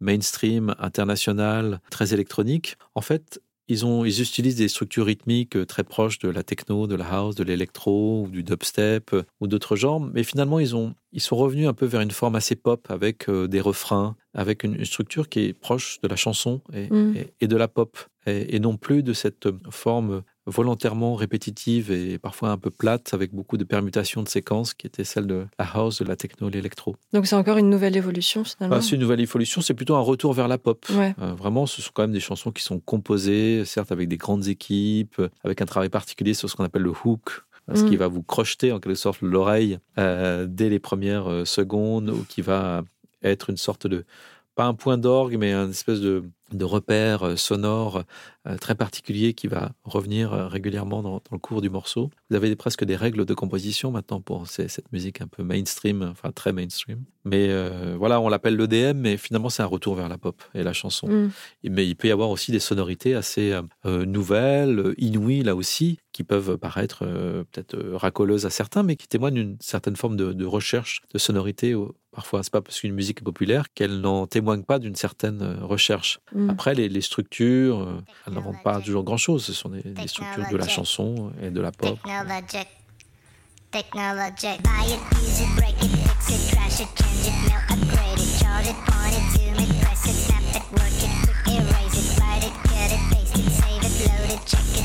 mainstream, 0.02 0.76
internationale, 0.80 1.80
très 1.90 2.14
électronique. 2.14 2.78
En 2.96 3.02
fait, 3.02 3.42
ils, 3.68 3.86
ont, 3.86 4.06
ils 4.06 4.22
utilisent 4.22 4.56
des 4.56 4.68
structures 4.68 5.06
rythmiques 5.06 5.56
euh, 5.56 5.66
très 5.66 5.84
proches 5.84 6.20
de 6.20 6.30
la 6.30 6.44
techno, 6.44 6.88
de 6.88 6.96
la 6.96 7.06
house, 7.06 7.36
de 7.36 7.44
l'électro, 7.44 8.24
ou 8.24 8.30
du 8.30 8.44
dubstep, 8.44 9.14
euh, 9.14 9.24
ou 9.40 9.48
d'autres 9.48 9.76
genres. 9.76 10.00
Mais 10.00 10.24
finalement, 10.24 10.60
ils, 10.60 10.76
ont, 10.76 10.94
ils 11.12 11.22
sont 11.22 11.36
revenus 11.36 11.68
un 11.68 11.74
peu 11.74 11.86
vers 11.86 12.02
une 12.02 12.12
forme 12.12 12.36
assez 12.36 12.56
pop, 12.56 12.86
avec 12.90 13.28
euh, 13.30 13.48
des 13.48 13.62
refrains, 13.62 14.16
avec 14.34 14.64
une, 14.64 14.76
une 14.76 14.86
structure 14.86 15.30
qui 15.30 15.40
est 15.42 15.54
proche 15.54 16.00
de 16.02 16.08
la 16.08 16.16
chanson 16.16 16.62
et, 16.74 16.88
Mm. 16.94 17.16
et- 17.16 17.34
et 17.42 17.48
de 17.48 17.56
la 17.58 17.68
pop, 17.68 17.98
et, 18.28 18.56
et 18.56 18.60
non 18.60 18.78
plus 18.78 19.02
de 19.04 19.14
cette 19.14 19.48
forme 19.72 20.24
volontairement 20.48 21.16
répétitive 21.16 21.92
et 21.92 22.18
parfois 22.18 22.50
un 22.50 22.58
peu 22.58 22.70
plate, 22.70 23.14
avec 23.14 23.34
beaucoup 23.34 23.58
de 23.58 23.64
permutations 23.64 24.22
de 24.24 24.30
séquences, 24.30 24.74
qui 24.74 24.86
était 24.88 25.04
celle 25.04 25.28
de 25.28 25.46
la 25.58 25.66
house, 25.74 26.00
de 26.00 26.06
la 26.06 26.16
techno, 26.16 26.50
de 26.50 26.56
l'électro. 26.56 26.96
Donc 27.14 27.26
c'est 27.26 27.36
encore 27.36 27.58
une 27.58 27.70
nouvelle 27.70 27.98
évolution 27.98 28.44
finalement. 28.44 28.76
Enfin, 28.76 28.86
c'est 28.86 28.96
une 28.96 29.02
nouvelle 29.02 29.22
évolution, 29.22 29.62
c'est 29.62 29.74
plutôt 29.74 29.96
un 29.96 30.02
retour 30.02 30.34
vers 30.34 30.48
la 30.48 30.58
pop. 30.58 30.86
Ouais. 30.92 31.16
Euh, 31.22 31.34
vraiment, 31.34 31.66
ce 31.66 31.82
sont 31.82 31.92
quand 31.94 32.04
même 32.04 32.12
des 32.12 32.20
chansons 32.20 32.52
qui 32.52 32.64
sont 32.64 32.80
composées, 32.80 33.64
certes 33.66 33.92
avec 33.92 34.08
des 34.08 34.18
grandes 34.18 34.48
équipes, 34.48 35.22
avec 35.44 35.62
un 35.62 35.66
travail 35.66 35.90
particulier 35.90 36.34
sur 36.34 36.50
ce 36.50 36.56
qu'on 36.56 36.64
appelle 36.64 36.84
le 36.84 36.94
hook, 37.04 37.44
euh, 37.70 37.76
ce 37.76 37.84
Mm. 37.84 37.90
qui 37.90 37.96
va 37.98 38.08
vous 38.08 38.22
crocheter 38.22 38.72
en 38.72 38.80
quelque 38.80 38.96
sorte 38.96 39.22
l'oreille 39.22 39.80
euh, 39.98 40.46
dès 40.48 40.70
les 40.70 40.80
premières 40.80 41.48
secondes, 41.48 42.12
ou 42.12 42.24
qui 42.30 42.42
va 42.42 42.84
être 43.24 43.50
une 43.50 43.58
sorte 43.58 43.88
de 43.88 44.06
pas 44.54 44.66
un 44.66 44.74
point 44.76 44.98
d'orgue, 44.98 45.36
mais 45.38 45.52
un 45.52 45.70
espèce 45.70 46.00
de, 46.00 46.24
de 46.58 46.66
repère 46.66 47.24
euh, 47.24 47.36
sonore 47.36 48.04
euh, 48.48 48.58
très 48.58 48.76
particulier 48.76 49.34
qui 49.34 49.48
va 49.48 49.72
revenir 49.84 50.32
euh, 50.32 50.48
régulièrement 50.48 51.02
dans, 51.02 51.16
dans 51.16 51.32
le 51.32 51.40
cours 51.40 51.62
du 51.62 51.70
morceau. 51.72 52.12
Vous 52.30 52.36
avez 52.36 52.56
presque 52.56 52.84
des 52.84 52.96
règles 52.96 53.26
de 53.26 53.34
composition 53.34 53.90
maintenant 53.90 54.22
pour 54.22 54.46
cette 54.46 54.92
musique 54.92 55.20
un 55.22 55.28
peu 55.28 55.42
mainstream, 55.42 56.04
enfin 56.12 56.32
très 56.32 56.54
mainstream. 56.54 57.04
Mais 57.24 57.48
euh, 57.50 57.96
voilà, 57.98 58.22
on 58.22 58.30
l'appelle 58.30 58.56
l'EDM, 58.56 59.00
mais 59.00 59.18
finalement 59.18 59.50
c'est 59.50 59.64
un 59.64 59.68
retour 59.68 59.96
vers 59.96 60.10
la 60.10 60.20
pop 60.20 60.44
et 60.54 60.62
la 60.62 60.74
chanson. 60.74 61.08
Mm. 61.08 61.32
Mais 61.72 61.88
il 61.88 61.96
peut 61.96 62.08
y 62.08 62.12
avoir 62.12 62.30
aussi 62.30 62.52
des 62.52 62.60
sonorités 62.60 63.16
assez 63.16 63.60
euh, 63.86 64.06
nouvelles, 64.06 64.94
inouïes 65.00 65.42
là 65.42 65.56
aussi, 65.56 65.98
qui 66.16 66.24
peuvent 66.24 66.58
paraître 66.58 67.00
euh, 67.02 67.44
peut-être 67.52 67.76
euh, 67.76 67.98
racoleuses 67.98 68.46
à 68.46 68.50
certains, 68.50 68.84
mais 68.84 68.96
qui 68.96 69.06
témoignent 69.06 69.34
d'une 69.34 69.58
certaine 69.60 69.98
forme 69.98 70.16
de, 70.16 70.32
de 70.32 70.46
recherche 70.46 71.02
de 71.14 71.18
sonorité. 71.18 71.76
Parfois, 72.14 72.42
c'est 72.42 72.54
pas 72.54 72.62
parce 72.62 72.80
qu'une 72.80 72.94
musique 72.94 73.20
est 73.20 73.24
populaire 73.26 73.66
qu'elle 73.76 74.00
n'en 74.00 74.26
témoigne 74.26 74.64
pas 74.64 74.80
d'une 74.80 74.96
certaine 74.96 75.42
euh, 75.42 75.66
recherche. 75.66 76.22
Mm. 76.34 76.50
Après, 76.52 76.74
les, 76.74 76.88
les 76.88 77.02
structures, 77.02 77.82
euh, 77.82 78.02
elles 78.26 78.34
n'inventent 78.34 78.64
pas 78.64 78.80
toujours 78.80 79.04
grand-chose. 79.04 79.44
Ce 79.44 79.52
sont 79.52 79.68
des, 79.68 79.82
des 79.84 80.08
structures 80.08 80.48
de 80.50 80.56
la 80.56 80.70
chanson 80.70 81.34
et 81.44 81.50
de 81.50 81.60
la 81.60 81.74
pop. 81.74 82.00
Technologic. 82.02 82.68
Technologic. 83.72 84.64
Buy 84.64 84.86
it, 84.88 85.00
use 85.20 85.42
it, 85.42 85.50
break 85.58 85.76
it, 85.84 85.92
fix 85.92 86.30
it, 86.30 86.56
trash 86.56 86.80
it, 86.80 86.88
change 86.96 87.28
it, 87.28 87.36
melt, 87.44 87.64
upgrade 87.72 88.20
it, 88.24 88.40
charge 88.40 88.68
it, 88.72 88.78
point 88.88 89.16
it, 89.20 89.26
zoom 89.36 89.60
it, 89.60 89.82
press 89.84 90.06
it, 90.08 90.16
snap 90.16 90.48
it, 90.56 90.64
work 90.80 90.96
it, 91.04 91.12
quick 91.28 91.60
erase 91.60 91.98
it, 92.00 92.08
write 92.22 92.46
it, 92.48 92.56
cut 92.72 92.90
it, 92.96 93.02
paste 93.12 93.36
it, 93.36 93.52
save 93.52 93.84
it, 93.84 93.94
load 94.08 94.32
it, 94.32 94.42
check 94.48 94.80
it, 94.80 94.85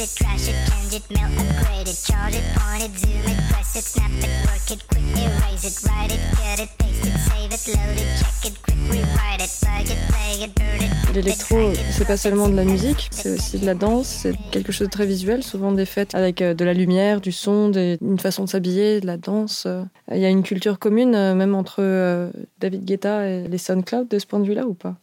it, 0.00 0.08
fix 0.08 0.18
it, 0.18 0.24
trash 0.24 0.48
it, 0.48 0.56
change 0.70 0.94
it, 0.94 1.04
melt, 1.10 1.32
upgrade 1.38 1.88
it, 1.88 1.98
charge 2.06 2.34
it, 2.34 2.44
point 2.56 2.82
it, 2.82 2.92
zoom 2.98 3.26
it, 3.32 3.38
press 3.50 3.76
it, 3.76 3.84
snap 3.84 4.10
it, 4.10 4.32
work 4.46 4.70
it, 4.70 4.80
quick 4.88 5.04
erase 5.16 5.64
it, 5.64 5.76
write 5.88 6.12
it, 6.12 6.20
cut 6.36 6.58
it, 6.64 6.70
paste 6.78 7.06
it, 7.06 7.16
save 7.28 7.52
it, 7.52 7.62
load 7.68 7.98
it, 7.98 8.08
check 8.18 8.50
it, 8.50 8.62
quick 8.62 8.78
rewrite 8.90 9.42
it, 9.42 9.50
plug 9.60 9.90
it, 9.90 9.98
play 10.08 10.44
it, 10.44 10.54
burn 10.56 10.80
it, 10.82 10.90
rip 10.90 11.10
it, 11.10 11.14
L'électro, 11.14 11.72
c'est 11.92 12.06
pas 12.06 12.16
seulement 12.16 12.48
de 12.48 12.54
la 12.56 12.64
musique, 12.64 13.08
c'est 13.10 13.30
aussi 13.34 13.58
de 13.58 13.66
la 13.66 13.74
danse, 13.74 14.06
c'est 14.08 14.34
quelque 14.50 14.72
chose 14.72 14.86
de 14.86 14.92
très 14.92 15.06
visuel, 15.06 15.42
souvent 15.42 15.72
des 15.72 15.84
fêtes 15.86 16.14
avec 16.14 16.40
euh, 16.40 16.54
de 16.54 16.64
la 16.64 16.72
lumière, 16.72 17.20
du 17.20 17.32
son, 17.32 17.68
des- 17.68 17.98
une 18.00 18.18
façon 18.18 18.44
de 18.44 18.48
s'habiller, 18.48 19.00
de 19.00 19.06
la 19.06 19.16
danse. 19.16 19.64
euh. 19.66 19.82
Il 20.10 20.18
y 20.18 20.24
a 20.24 20.28
une 20.30 20.42
culture 20.42 20.78
commune, 20.78 21.14
euh, 21.14 21.34
même 21.34 21.54
entre 21.54 22.30
David 22.58 22.84
Guetta 22.84 23.26
et 23.28 23.46
les 23.48 23.58
SoundCloud 23.58 24.08
de 24.08 24.18
ce 24.18 24.26
point 24.26 24.38
de 24.40 24.46
vue-là 24.46 24.66
ou 24.66 24.74
pas? 24.74 24.96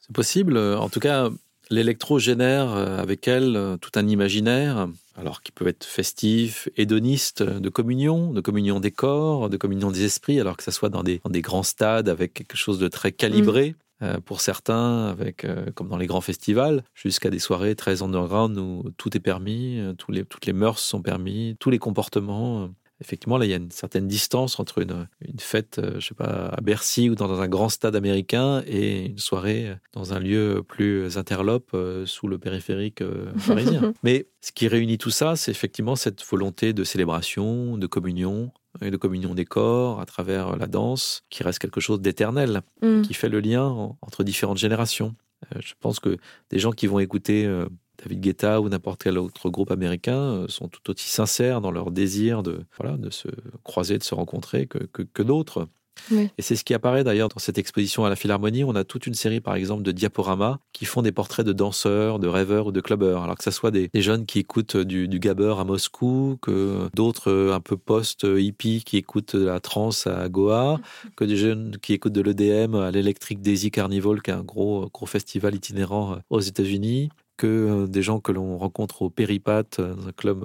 C'est 0.00 0.12
possible. 0.14 0.56
En 0.58 0.88
tout 0.88 1.00
cas, 1.00 1.28
l'électro 1.70 2.18
génère 2.18 2.72
euh, 2.72 2.98
avec 2.98 3.28
elle 3.28 3.56
euh, 3.56 3.76
tout 3.76 3.90
un 3.94 4.06
imaginaire, 4.08 4.88
alors 5.16 5.42
qui 5.42 5.52
peut 5.52 5.66
être 5.66 5.84
festif, 5.84 6.68
hédoniste, 6.76 7.42
euh, 7.42 7.60
de 7.60 7.68
communion, 7.68 8.32
de 8.32 8.40
communion 8.40 8.80
des 8.80 8.90
corps, 8.90 9.50
de 9.50 9.56
communion 9.56 9.90
des 9.90 10.04
esprits, 10.04 10.40
alors 10.40 10.56
que 10.56 10.62
ça 10.62 10.70
soit 10.72 10.88
dans 10.88 11.02
des, 11.02 11.20
dans 11.24 11.30
des 11.30 11.42
grands 11.42 11.62
stades 11.62 12.08
avec 12.08 12.34
quelque 12.34 12.56
chose 12.56 12.78
de 12.78 12.88
très 12.88 13.12
calibré. 13.12 13.74
euh, 14.02 14.20
pour 14.20 14.40
certains, 14.40 15.06
avec 15.08 15.44
euh, 15.44 15.72
comme 15.74 15.88
dans 15.88 15.96
les 15.96 16.06
grands 16.06 16.20
festivals, 16.20 16.84
jusqu'à 16.94 17.30
des 17.30 17.40
soirées 17.40 17.74
très 17.74 18.00
underground 18.02 18.56
où 18.56 18.84
tout 18.96 19.16
est 19.16 19.20
permis, 19.20 19.80
tous 19.98 20.12
les, 20.12 20.24
toutes 20.24 20.46
les 20.46 20.52
mœurs 20.52 20.78
sont 20.78 21.02
permis, 21.02 21.56
tous 21.58 21.70
les 21.70 21.80
comportements. 21.80 22.70
Euh, 23.00 23.04
Effectivement, 23.04 23.38
là, 23.38 23.44
il 23.46 23.50
y 23.50 23.54
a 23.54 23.58
une 23.58 23.70
certaine 23.70 24.08
distance 24.08 24.58
entre 24.58 24.78
une, 24.82 25.08
une 25.20 25.38
fête, 25.38 25.78
euh, 25.78 26.00
je 26.00 26.08
sais 26.08 26.14
pas, 26.14 26.48
à 26.56 26.60
Bercy 26.60 27.08
ou 27.10 27.14
dans 27.14 27.40
un 27.40 27.48
grand 27.48 27.68
stade 27.68 27.94
américain 27.96 28.62
et 28.66 29.06
une 29.06 29.18
soirée 29.18 29.74
dans 29.92 30.12
un 30.14 30.18
lieu 30.18 30.62
plus 30.66 31.16
interlope 31.16 31.70
euh, 31.74 32.06
sous 32.06 32.26
le 32.28 32.38
périphérique 32.38 33.00
euh, 33.02 33.32
parisien. 33.46 33.92
Mais 34.02 34.26
ce 34.40 34.52
qui 34.52 34.68
réunit 34.68 34.98
tout 34.98 35.10
ça, 35.10 35.36
c'est 35.36 35.50
effectivement 35.50 35.96
cette 35.96 36.24
volonté 36.24 36.72
de 36.72 36.84
célébration, 36.84 37.76
de 37.76 37.86
communion 37.86 38.50
et 38.82 38.90
de 38.90 38.96
communion 38.96 39.34
des 39.34 39.44
corps 39.44 40.00
à 40.00 40.06
travers 40.06 40.56
la 40.56 40.66
danse, 40.66 41.22
qui 41.30 41.42
reste 41.42 41.58
quelque 41.58 41.80
chose 41.80 42.00
d'éternel, 42.00 42.60
Mm. 42.82 43.02
qui 43.02 43.14
fait 43.14 43.28
le 43.28 43.40
lien 43.40 43.64
en- 43.64 43.98
entre 44.02 44.22
différentes 44.24 44.58
générations. 44.58 45.14
Euh, 45.54 45.58
je 45.60 45.74
pense 45.80 45.98
que 46.00 46.16
des 46.50 46.58
gens 46.58 46.70
qui 46.72 46.86
vont 46.86 46.98
écouter 47.00 47.44
euh, 47.46 47.66
David 48.02 48.20
Guetta 48.20 48.60
ou 48.60 48.68
n'importe 48.68 49.02
quel 49.02 49.18
autre 49.18 49.50
groupe 49.50 49.70
américain 49.70 50.18
euh, 50.18 50.48
sont 50.48 50.68
tout 50.68 50.90
aussi 50.90 51.08
sincères 51.08 51.60
dans 51.60 51.70
leur 51.70 51.90
désir 51.90 52.42
de, 52.42 52.60
voilà, 52.78 52.96
de 52.96 53.10
se 53.10 53.28
croiser, 53.64 53.98
de 53.98 54.04
se 54.04 54.14
rencontrer 54.14 54.66
que, 54.66 54.78
que, 54.78 55.02
que 55.02 55.22
d'autres. 55.22 55.68
Oui. 56.10 56.30
Et 56.38 56.42
c'est 56.42 56.56
ce 56.56 56.64
qui 56.64 56.74
apparaît 56.74 57.04
d'ailleurs 57.04 57.28
dans 57.28 57.38
cette 57.38 57.58
exposition 57.58 58.04
à 58.04 58.08
la 58.08 58.16
Philharmonie. 58.16 58.64
On 58.64 58.74
a 58.74 58.84
toute 58.84 59.06
une 59.06 59.14
série, 59.14 59.40
par 59.40 59.54
exemple, 59.54 59.82
de 59.82 59.92
diaporamas 59.92 60.58
qui 60.72 60.84
font 60.84 61.02
des 61.02 61.12
portraits 61.12 61.46
de 61.46 61.52
danseurs, 61.52 62.18
de 62.18 62.28
rêveurs 62.28 62.66
ou 62.66 62.72
de 62.72 62.80
clubbers. 62.80 63.22
Alors 63.22 63.36
que 63.36 63.44
ce 63.44 63.50
soit 63.50 63.70
des, 63.70 63.88
des 63.88 64.02
jeunes 64.02 64.26
qui 64.26 64.40
écoutent 64.40 64.76
du, 64.76 65.08
du 65.08 65.18
gabber 65.18 65.54
à 65.58 65.64
Moscou, 65.64 66.38
que 66.40 66.88
d'autres 66.94 67.30
euh, 67.30 67.54
un 67.54 67.60
peu 67.60 67.76
post-hippie 67.76 68.82
qui 68.84 68.96
écoutent 68.96 69.36
de 69.36 69.46
la 69.46 69.60
trance 69.60 70.06
à 70.06 70.28
Goa, 70.28 70.80
que 71.16 71.24
des 71.24 71.36
jeunes 71.36 71.76
qui 71.82 71.94
écoutent 71.94 72.12
de 72.12 72.22
l'EDM 72.22 72.74
à 72.76 72.90
l'Electric 72.90 73.40
Daisy 73.40 73.70
Carnival, 73.70 74.22
qui 74.22 74.30
est 74.30 74.34
un 74.34 74.44
gros, 74.44 74.88
gros 74.92 75.06
festival 75.06 75.54
itinérant 75.54 76.12
euh, 76.12 76.16
aux 76.30 76.40
États-Unis, 76.40 77.10
que 77.38 77.46
euh, 77.46 77.86
des 77.86 78.02
gens 78.02 78.20
que 78.20 78.32
l'on 78.32 78.58
rencontre 78.58 79.02
au 79.02 79.10
Péripat, 79.10 79.78
euh, 79.78 79.94
dans 79.94 80.08
un 80.08 80.12
club 80.12 80.44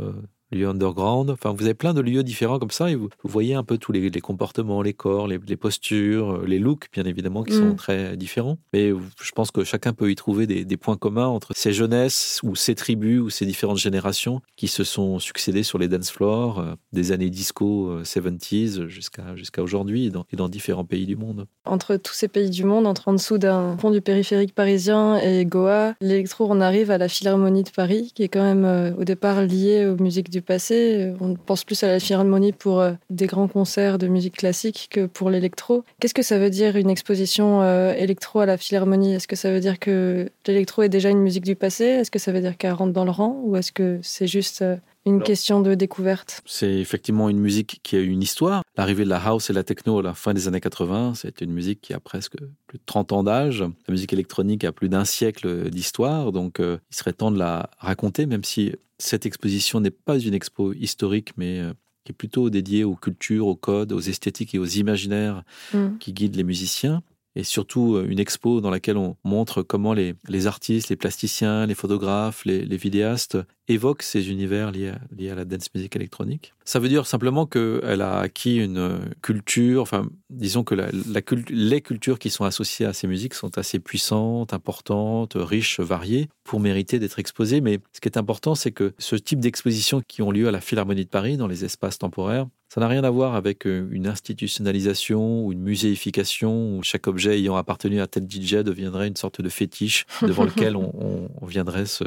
euh, 0.53 0.59
lieu 0.59 0.67
underground. 0.67 1.29
Enfin, 1.29 1.51
vous 1.51 1.63
avez 1.65 1.73
plein 1.73 1.93
de 1.93 2.01
lieux 2.01 2.23
différents 2.23 2.59
comme 2.59 2.71
ça 2.71 2.89
et 2.89 2.95
vous, 2.95 3.09
vous 3.23 3.29
voyez 3.29 3.55
un 3.55 3.63
peu 3.63 3.77
tous 3.77 3.91
les, 3.91 4.09
les 4.09 4.21
comportements, 4.21 4.81
les 4.81 4.93
corps, 4.93 5.27
les, 5.27 5.39
les 5.47 5.57
postures, 5.57 6.35
euh, 6.35 6.45
les 6.45 6.59
looks, 6.59 6.87
bien 6.93 7.03
évidemment, 7.05 7.43
qui 7.43 7.53
sont 7.53 7.63
Mm. 7.63 7.75
très 7.75 8.17
différents. 8.17 8.57
Mais 8.73 8.91
je 9.21 9.31
pense 9.31 9.51
que 9.51 9.63
chacun 9.63 9.93
peut 9.93 10.11
y 10.11 10.15
trouver 10.15 10.47
des, 10.47 10.65
des 10.65 10.77
points 10.77 10.97
communs 10.97 11.27
entre 11.27 11.51
ces 11.55 11.73
jeunesses 11.73 12.39
ou 12.43 12.55
ces 12.55 12.75
tribus 12.75 13.21
ou 13.21 13.29
ces 13.29 13.45
différentes 13.45 13.77
générations 13.77 14.41
qui 14.57 14.67
se 14.67 14.83
sont 14.83 15.19
succédées 15.19 15.63
sur 15.63 15.77
les 15.77 15.87
dance 15.87 16.11
floors 16.11 16.59
euh, 16.59 16.75
des 16.91 17.11
années 17.11 17.29
disco 17.29 17.89
euh, 17.89 18.03
70s 18.03 18.87
jusqu'à 18.87 19.35
jusqu'à 19.35 19.63
aujourd'hui 19.63 20.05
et 20.05 20.09
dans, 20.09 20.25
et 20.31 20.35
dans 20.35 20.49
différents 20.49 20.85
pays 20.85 21.05
du 21.05 21.15
monde. 21.15 21.45
Entre 21.65 21.95
tous 21.95 22.13
ces 22.13 22.27
pays 22.27 22.49
du 22.49 22.63
monde, 22.63 22.85
entre 22.85 23.07
en 23.07 23.13
dessous 23.13 23.37
d'un 23.37 23.75
pont 23.77 23.91
du 23.91 24.01
périphérique 24.01 24.53
parisien 24.53 25.17
et 25.17 25.45
Goa, 25.45 25.95
l'électro, 26.01 26.47
on 26.49 26.61
arrive 26.61 26.91
à 26.91 26.97
la 26.97 27.07
Philharmonie 27.07 27.63
de 27.63 27.69
Paris, 27.69 28.11
qui 28.13 28.23
est 28.23 28.27
quand 28.27 28.43
même 28.43 28.65
euh, 28.65 28.93
au 28.95 29.03
départ 29.03 29.41
liée 29.41 29.85
aux 29.87 30.01
musiques 30.01 30.29
du 30.29 30.41
passé. 30.43 31.13
On 31.19 31.35
pense 31.35 31.63
plus 31.63 31.83
à 31.83 31.87
la 31.87 31.99
Philharmonie 31.99 32.51
pour 32.51 32.79
euh, 32.79 32.93
des 33.09 33.25
grands 33.25 33.47
concerts 33.47 33.97
de 33.97 34.07
musique 34.07 34.37
classique 34.37 34.87
que 34.91 35.05
pour 35.05 35.29
l'électro. 35.29 35.83
Qu'est-ce 35.99 36.13
que 36.13 36.21
ça 36.21 36.37
veut 36.37 36.49
dire 36.49 36.75
une 36.75 36.89
exposition 36.89 37.61
euh, 37.61 37.93
électro 37.93 38.39
à 38.39 38.45
la 38.45 38.57
Philharmonie? 38.57 39.13
Est-ce 39.13 39.27
que 39.27 39.35
ça 39.35 39.51
veut 39.51 39.59
dire 39.59 39.79
que 39.79 40.29
l'électro 40.47 40.83
est 40.83 40.89
déjà 40.89 41.09
une 41.09 41.21
musique 41.21 41.45
du 41.45 41.55
passé? 41.55 41.85
Est-ce 41.85 42.11
que 42.11 42.19
ça 42.19 42.31
veut 42.31 42.41
dire 42.41 42.57
qu'elle 42.57 42.73
rentre 42.73 42.93
dans 42.93 43.05
le 43.05 43.11
rang? 43.11 43.41
Ou 43.43 43.55
est-ce 43.55 43.71
que 43.71 43.99
c'est 44.01 44.27
juste 44.27 44.61
euh, 44.61 44.75
une 45.05 45.15
Alors- 45.15 45.25
question 45.27 45.61
de 45.61 45.73
découverte 45.75 46.41
C'est 46.45 46.71
effectivement 46.79 47.29
une 47.29 47.39
musique 47.39 47.79
qui 47.83 47.95
a 47.95 47.99
une 47.99 48.21
histoire. 48.21 48.63
L'arrivée 48.77 49.03
de 49.03 49.09
la 49.09 49.17
house 49.23 49.49
et 49.49 49.53
la 49.53 49.63
techno 49.63 49.99
à 49.99 50.01
la 50.03 50.13
fin 50.13 50.33
des 50.33 50.47
années 50.47 50.61
80, 50.61 51.13
c'est 51.15 51.41
une 51.41 51.51
musique 51.51 51.81
qui 51.81 51.93
a 51.93 51.99
presque 51.99 52.37
plus 52.67 52.77
de 52.77 52.83
30 52.85 53.11
ans 53.11 53.23
d'âge. 53.23 53.61
La 53.61 53.91
musique 53.91 54.13
électronique 54.13 54.63
a 54.63 54.71
plus 54.71 54.89
d'un 54.89 55.05
siècle 55.05 55.69
d'histoire, 55.69 56.31
donc 56.31 56.59
euh, 56.59 56.77
il 56.91 56.95
serait 56.95 57.13
temps 57.13 57.31
de 57.31 57.37
la 57.39 57.69
raconter, 57.79 58.25
même 58.25 58.43
si 58.43 58.71
cette 58.97 59.25
exposition 59.25 59.79
n'est 59.81 59.91
pas 59.91 60.17
une 60.19 60.33
expo 60.33 60.71
historique, 60.73 61.31
mais 61.37 61.59
euh, 61.59 61.73
qui 62.05 62.11
est 62.11 62.15
plutôt 62.15 62.49
dédiée 62.49 62.83
aux 62.83 62.95
cultures, 62.95 63.47
aux 63.47 63.55
codes, 63.55 63.91
aux 63.93 63.99
esthétiques 63.99 64.55
et 64.55 64.59
aux 64.59 64.65
imaginaires 64.65 65.43
Mm. 65.73 65.97
qui 65.99 66.13
guident 66.13 66.35
les 66.35 66.43
musiciens. 66.43 67.01
Et 67.35 67.43
surtout 67.43 67.95
euh, 67.95 68.05
une 68.07 68.19
expo 68.19 68.61
dans 68.61 68.69
laquelle 68.69 68.97
on 68.97 69.15
montre 69.23 69.63
comment 69.63 69.93
les, 69.93 70.13
les 70.27 70.47
artistes, 70.47 70.89
les 70.89 70.95
plasticiens, 70.95 71.65
les 71.65 71.75
photographes, 71.75 72.45
les, 72.45 72.77
vidéastes 72.77 73.37
évoquent 73.67 74.03
ces 74.03 74.29
univers 74.29 74.71
liés 74.71 74.89
à, 74.89 74.99
liés 75.15 75.29
à 75.29 75.35
la 75.35 75.45
dance 75.45 75.73
music 75.73 75.95
électronique. 75.95 76.53
Ça 76.65 76.79
veut 76.79 76.89
dire 76.89 77.05
simplement 77.05 77.45
qu'elle 77.45 78.01
a 78.01 78.19
acquis 78.19 78.57
une 78.57 78.99
culture, 79.21 79.81
enfin, 79.81 80.07
disons 80.29 80.63
que 80.63 80.75
la, 80.75 80.89
les 81.49 81.81
cultures 81.81 82.19
qui 82.19 82.29
sont 82.29 82.45
associées 82.45 82.85
à 82.85 82.93
ces 82.93 83.07
musiques 83.07 83.33
sont 83.33 83.57
assez 83.57 83.79
puissantes, 83.79 84.53
importantes, 84.53 85.33
riches, 85.35 85.79
variées, 85.79 86.29
pour 86.43 86.59
mériter 86.59 86.99
d'être 86.99 87.19
exposées. 87.19 87.61
Mais 87.61 87.79
ce 87.93 88.01
qui 88.01 88.09
est 88.09 88.17
important, 88.17 88.55
c'est 88.55 88.71
que 88.71 88.93
ce 88.97 89.15
type 89.15 89.39
d'expositions 89.39 90.01
qui 90.07 90.21
ont 90.21 90.31
lieu 90.31 90.47
à 90.47 90.51
la 90.51 90.61
Philharmonie 90.61 91.05
de 91.05 91.09
Paris, 91.09 91.37
dans 91.37 91.47
les 91.47 91.63
espaces 91.63 91.97
temporaires, 91.97 92.47
Ça 92.73 92.81
n'a 92.81 92.87
rien 92.87 93.03
à 93.03 93.11
voir 93.11 93.35
avec 93.35 93.67
euh, 93.67 93.87
une 93.91 94.07
institutionnalisation 94.07 95.45
ou 95.45 95.51
une 95.51 95.61
muséification 95.61 96.75
où 96.75 96.81
chaque 96.81 97.05
objet 97.05 97.37
ayant 97.37 97.55
appartenu 97.55 98.01
à 98.01 98.07
tel 98.07 98.23
DJ 98.27 98.63
deviendrait 98.63 99.07
une 99.07 99.15
sorte 99.15 99.41
de 99.41 99.49
fétiche 99.49 100.07
devant 100.23 100.43
lequel 100.43 100.75
on, 100.75 101.29
on 101.39 101.45
viendrait 101.45 101.85
se, 101.85 102.03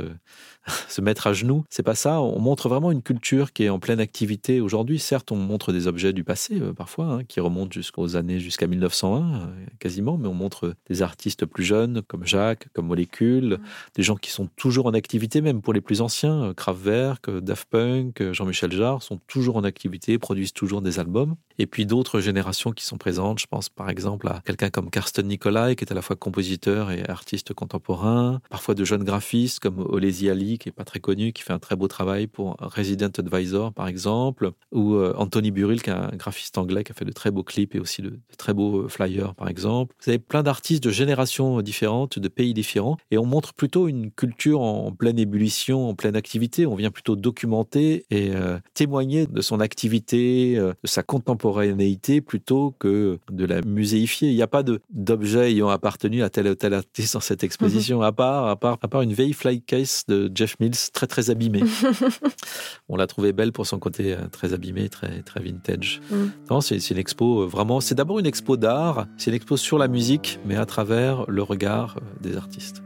se 0.88 1.00
mettre 1.00 1.26
à 1.26 1.32
genoux. 1.32 1.64
C'est 1.70 1.82
pas 1.82 1.94
ça. 1.94 2.20
On 2.20 2.38
montre 2.38 2.68
vraiment 2.68 2.90
une 2.90 3.02
culture 3.02 3.52
qui 3.52 3.64
est 3.64 3.68
en 3.68 3.78
pleine 3.78 4.00
activité 4.00 4.60
aujourd'hui. 4.60 4.98
Certes, 4.98 5.32
on 5.32 5.36
montre 5.36 5.72
des 5.72 5.86
objets 5.86 6.12
du 6.12 6.24
passé 6.24 6.60
euh, 6.60 6.72
parfois, 6.72 7.06
hein, 7.06 7.24
qui 7.24 7.40
remontent 7.40 7.72
jusqu'aux 7.72 8.16
années 8.16 8.40
jusqu'à 8.40 8.66
1901 8.66 9.20
euh, 9.20 9.46
quasiment, 9.78 10.18
mais 10.18 10.28
on 10.28 10.34
montre 10.34 10.74
des 10.88 11.02
artistes 11.02 11.46
plus 11.46 11.64
jeunes 11.64 12.02
comme 12.02 12.26
Jacques, 12.26 12.68
comme 12.72 12.86
Molécule, 12.86 13.58
des 13.94 14.02
gens 14.02 14.16
qui 14.16 14.30
sont 14.30 14.48
toujours 14.56 14.86
en 14.86 14.94
activité, 14.94 15.40
même 15.40 15.62
pour 15.62 15.72
les 15.72 15.80
plus 15.80 16.00
anciens. 16.00 16.52
Kraftwerk, 16.56 17.30
Daft 17.40 17.68
Punk, 17.70 18.32
Jean-Michel 18.32 18.72
Jarre 18.72 19.02
sont 19.02 19.18
toujours 19.26 19.56
en 19.56 19.64
activité, 19.64 20.18
produisent 20.18 20.52
toujours 20.56 20.82
des 20.82 20.98
albums. 20.98 21.36
Et 21.58 21.66
puis 21.66 21.86
d'autres 21.86 22.20
générations 22.20 22.72
qui 22.72 22.84
sont 22.84 22.98
présentes. 22.98 23.38
Je 23.38 23.46
pense 23.46 23.68
par 23.68 23.88
exemple 23.88 24.28
à 24.28 24.42
quelqu'un 24.44 24.70
comme 24.70 24.90
Karsten 24.90 25.26
Nicolai, 25.26 25.76
qui 25.76 25.84
est 25.84 25.92
à 25.92 25.94
la 25.94 26.02
fois 26.02 26.16
compositeur 26.16 26.90
et 26.90 27.08
artiste 27.08 27.54
contemporain. 27.54 28.40
Parfois 28.50 28.74
de 28.74 28.84
jeunes 28.84 29.04
graphistes 29.04 29.60
comme 29.60 29.80
Olesi 29.80 30.28
Ali, 30.28 30.58
qui 30.58 30.68
est 30.68 30.72
pas 30.72 30.84
très 30.84 31.00
connu, 31.00 31.32
qui 31.32 31.42
fait 31.42 31.52
un 31.52 31.58
très 31.58 31.76
beau 31.76 31.88
travail 31.88 32.26
pour 32.26 32.56
Resident 32.60 33.10
Advisor, 33.18 33.72
par 33.72 33.86
exemple. 33.88 34.52
Ou 34.72 34.94
euh, 34.94 35.14
Anthony 35.16 35.50
Buril, 35.50 35.82
qui 35.82 35.90
est 35.90 35.94
un 35.94 36.10
graphiste 36.14 36.58
anglais, 36.58 36.84
qui 36.84 36.92
a 36.92 36.94
fait 36.94 37.04
de 37.04 37.12
très 37.12 37.30
beaux 37.30 37.42
clips 37.42 37.74
et 37.74 37.80
aussi 37.80 38.02
de, 38.02 38.18
très 38.38 38.54
beaux 38.54 38.82
euh, 38.82 38.88
flyers, 38.88 39.34
par 39.34 39.48
exemple. 39.48 39.94
Vous 40.02 40.10
avez 40.10 40.18
plein 40.18 40.42
d'artistes 40.42 40.82
de 40.82 40.90
générations 40.90 41.60
différentes, 41.62 42.18
de 42.18 42.28
pays 42.28 42.54
différents. 42.54 42.96
Et 43.10 43.18
on 43.18 43.26
montre 43.26 43.54
plutôt 43.54 43.88
une 43.88 44.10
culture 44.10 44.60
en 44.60 44.92
pleine 44.92 45.18
ébullition, 45.18 45.88
en 45.88 45.94
pleine 45.94 46.16
activité. 46.16 46.66
On 46.66 46.74
vient 46.74 46.90
plutôt 46.90 47.16
documenter 47.16 48.04
et 48.10 48.34
euh, 48.34 48.58
témoigner 48.74 49.26
de 49.26 49.40
son 49.40 49.60
activité, 49.60 50.45
euh, 50.54 50.72
de 50.82 50.88
sa 50.88 51.02
contemporanéité, 51.02 52.20
plutôt 52.20 52.74
que 52.78 53.18
de 53.30 53.44
la 53.44 53.62
muséifier. 53.62 54.30
Il 54.30 54.34
n'y 54.34 54.42
a 54.42 54.46
pas 54.46 54.62
d'objet 54.90 55.50
ayant 55.50 55.68
appartenu 55.68 56.22
à 56.22 56.30
tel 56.30 56.46
ou 56.48 56.54
tel 56.54 56.74
artiste 56.74 57.14
dans 57.14 57.20
cette 57.20 57.42
exposition, 57.42 58.02
à, 58.02 58.12
part, 58.12 58.46
à, 58.46 58.56
part, 58.56 58.78
à 58.82 58.88
part 58.88 59.02
une 59.02 59.12
vieille 59.12 59.32
fly 59.32 59.60
case 59.60 60.04
de 60.08 60.30
Jeff 60.34 60.56
Mills, 60.60 60.76
très 60.92 61.06
très 61.06 61.30
abîmée. 61.30 61.64
on 62.88 62.96
l'a 62.96 63.06
trouvée 63.06 63.32
belle 63.32 63.52
pour 63.52 63.66
son 63.66 63.78
côté 63.78 64.14
euh, 64.14 64.28
très 64.30 64.52
abîmé, 64.52 64.88
très, 64.88 65.22
très 65.22 65.40
vintage. 65.40 66.00
Mm. 66.10 66.26
Non, 66.50 66.60
c'est 66.60 66.78
une 66.90 66.98
expo 66.98 67.42
euh, 67.42 67.46
vraiment, 67.46 67.80
c'est 67.80 67.94
d'abord 67.94 68.18
une 68.18 68.26
expo 68.26 68.56
d'art, 68.56 69.06
c'est 69.16 69.30
une 69.30 69.36
expo 69.36 69.56
sur 69.56 69.78
la 69.78 69.88
musique, 69.88 70.38
mais 70.46 70.56
à 70.56 70.66
travers 70.66 71.24
le 71.28 71.42
regard 71.42 71.98
des 72.20 72.36
artistes. 72.36 72.85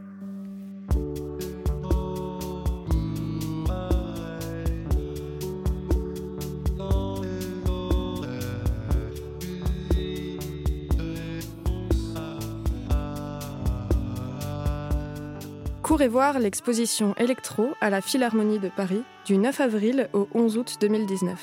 Voir 16.07 16.39
l'exposition 16.39 17.13
Electro 17.17 17.69
à 17.79 17.91
la 17.91 18.01
Philharmonie 18.01 18.57
de 18.57 18.69
Paris 18.69 19.03
du 19.23 19.37
9 19.37 19.61
avril 19.61 20.09
au 20.13 20.27
11 20.33 20.57
août 20.57 20.77
2019. 20.81 21.39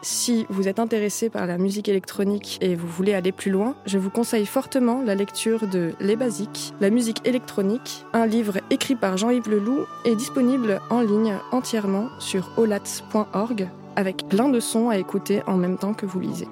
Si 0.00 0.46
vous 0.48 0.66
êtes 0.66 0.78
intéressé 0.78 1.28
par 1.28 1.46
la 1.46 1.58
musique 1.58 1.88
électronique 1.88 2.58
et 2.62 2.74
vous 2.74 2.86
voulez 2.88 3.12
aller 3.12 3.32
plus 3.32 3.50
loin, 3.50 3.76
je 3.84 3.98
vous 3.98 4.08
conseille 4.08 4.46
fortement 4.46 5.02
la 5.02 5.14
lecture 5.14 5.66
de 5.68 5.92
Les 6.00 6.16
Basiques, 6.16 6.72
la 6.80 6.88
musique 6.88 7.20
électronique, 7.26 8.04
un 8.14 8.26
livre 8.26 8.58
écrit 8.70 8.96
par 8.96 9.18
Jean-Yves 9.18 9.50
Leloup 9.50 9.84
et 10.06 10.16
disponible 10.16 10.80
en 10.88 11.02
ligne 11.02 11.34
entièrement 11.52 12.08
sur 12.18 12.50
olats.org 12.56 13.68
avec 13.94 14.26
plein 14.28 14.48
de 14.48 14.60
sons 14.60 14.88
à 14.88 14.96
écouter 14.96 15.42
en 15.46 15.56
même 15.58 15.76
temps 15.76 15.94
que 15.94 16.06
vous 16.06 16.20
lisez. 16.20 16.48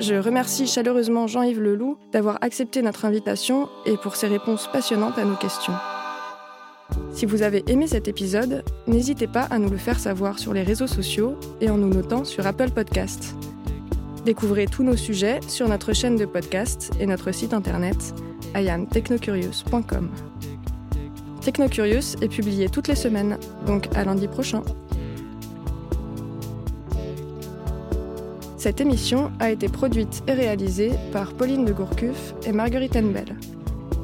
Je 0.00 0.14
remercie 0.14 0.66
chaleureusement 0.66 1.26
Jean-Yves 1.26 1.60
Leloup 1.60 1.98
d'avoir 2.10 2.38
accepté 2.40 2.80
notre 2.80 3.04
invitation 3.04 3.68
et 3.84 3.98
pour 3.98 4.16
ses 4.16 4.28
réponses 4.28 4.66
passionnantes 4.72 5.18
à 5.18 5.26
nos 5.26 5.36
questions. 5.36 5.74
Si 7.12 7.26
vous 7.26 7.42
avez 7.42 7.62
aimé 7.70 7.86
cet 7.86 8.08
épisode, 8.08 8.64
n'hésitez 8.86 9.26
pas 9.26 9.42
à 9.42 9.58
nous 9.58 9.68
le 9.68 9.76
faire 9.76 10.00
savoir 10.00 10.38
sur 10.38 10.54
les 10.54 10.62
réseaux 10.62 10.86
sociaux 10.86 11.36
et 11.60 11.68
en 11.68 11.76
nous 11.76 11.92
notant 11.92 12.24
sur 12.24 12.46
Apple 12.46 12.70
Podcasts. 12.70 13.34
Découvrez 14.24 14.66
tous 14.66 14.84
nos 14.84 14.96
sujets 14.96 15.40
sur 15.48 15.68
notre 15.68 15.92
chaîne 15.92 16.16
de 16.16 16.24
podcast 16.24 16.90
et 16.98 17.04
notre 17.04 17.30
site 17.30 17.52
internet 17.52 18.14
ayantechnocurious.com. 18.54 20.10
Technocurious 21.42 22.16
est 22.22 22.28
publié 22.28 22.70
toutes 22.70 22.88
les 22.88 22.94
semaines, 22.94 23.38
donc 23.66 23.94
à 23.94 24.04
lundi 24.04 24.28
prochain. 24.28 24.62
Cette 28.60 28.82
émission 28.82 29.32
a 29.40 29.50
été 29.50 29.70
produite 29.70 30.22
et 30.26 30.32
réalisée 30.32 30.90
par 31.14 31.32
Pauline 31.32 31.64
de 31.64 31.72
Gourcuff 31.72 32.34
et 32.44 32.52
Marguerite 32.52 32.94
Enbel. 32.94 33.34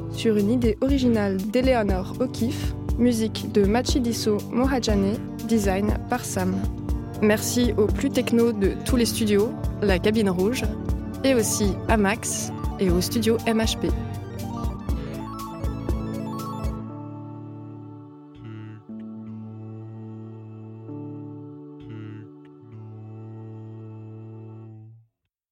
Sur 0.09 0.35
une 0.35 0.49
idée 0.49 0.79
originale 0.81 1.37
d'Eleonore 1.37 2.15
O'Keeffe, 2.19 2.73
musique 2.97 3.51
de 3.51 3.65
Machidiso 3.65 4.39
Mohajane, 4.49 5.13
design 5.47 5.99
par 6.09 6.25
Sam. 6.25 6.55
Merci 7.21 7.75
aux 7.77 7.85
plus 7.85 8.09
techno 8.09 8.51
de 8.51 8.71
tous 8.83 8.95
les 8.95 9.05
studios, 9.05 9.51
la 9.83 9.99
cabine 9.99 10.31
rouge, 10.31 10.63
et 11.23 11.35
aussi 11.35 11.73
à 11.87 11.95
Max 11.95 12.51
et 12.79 12.89
au 12.89 12.99
studio 12.99 13.37
MHP. 13.45 13.93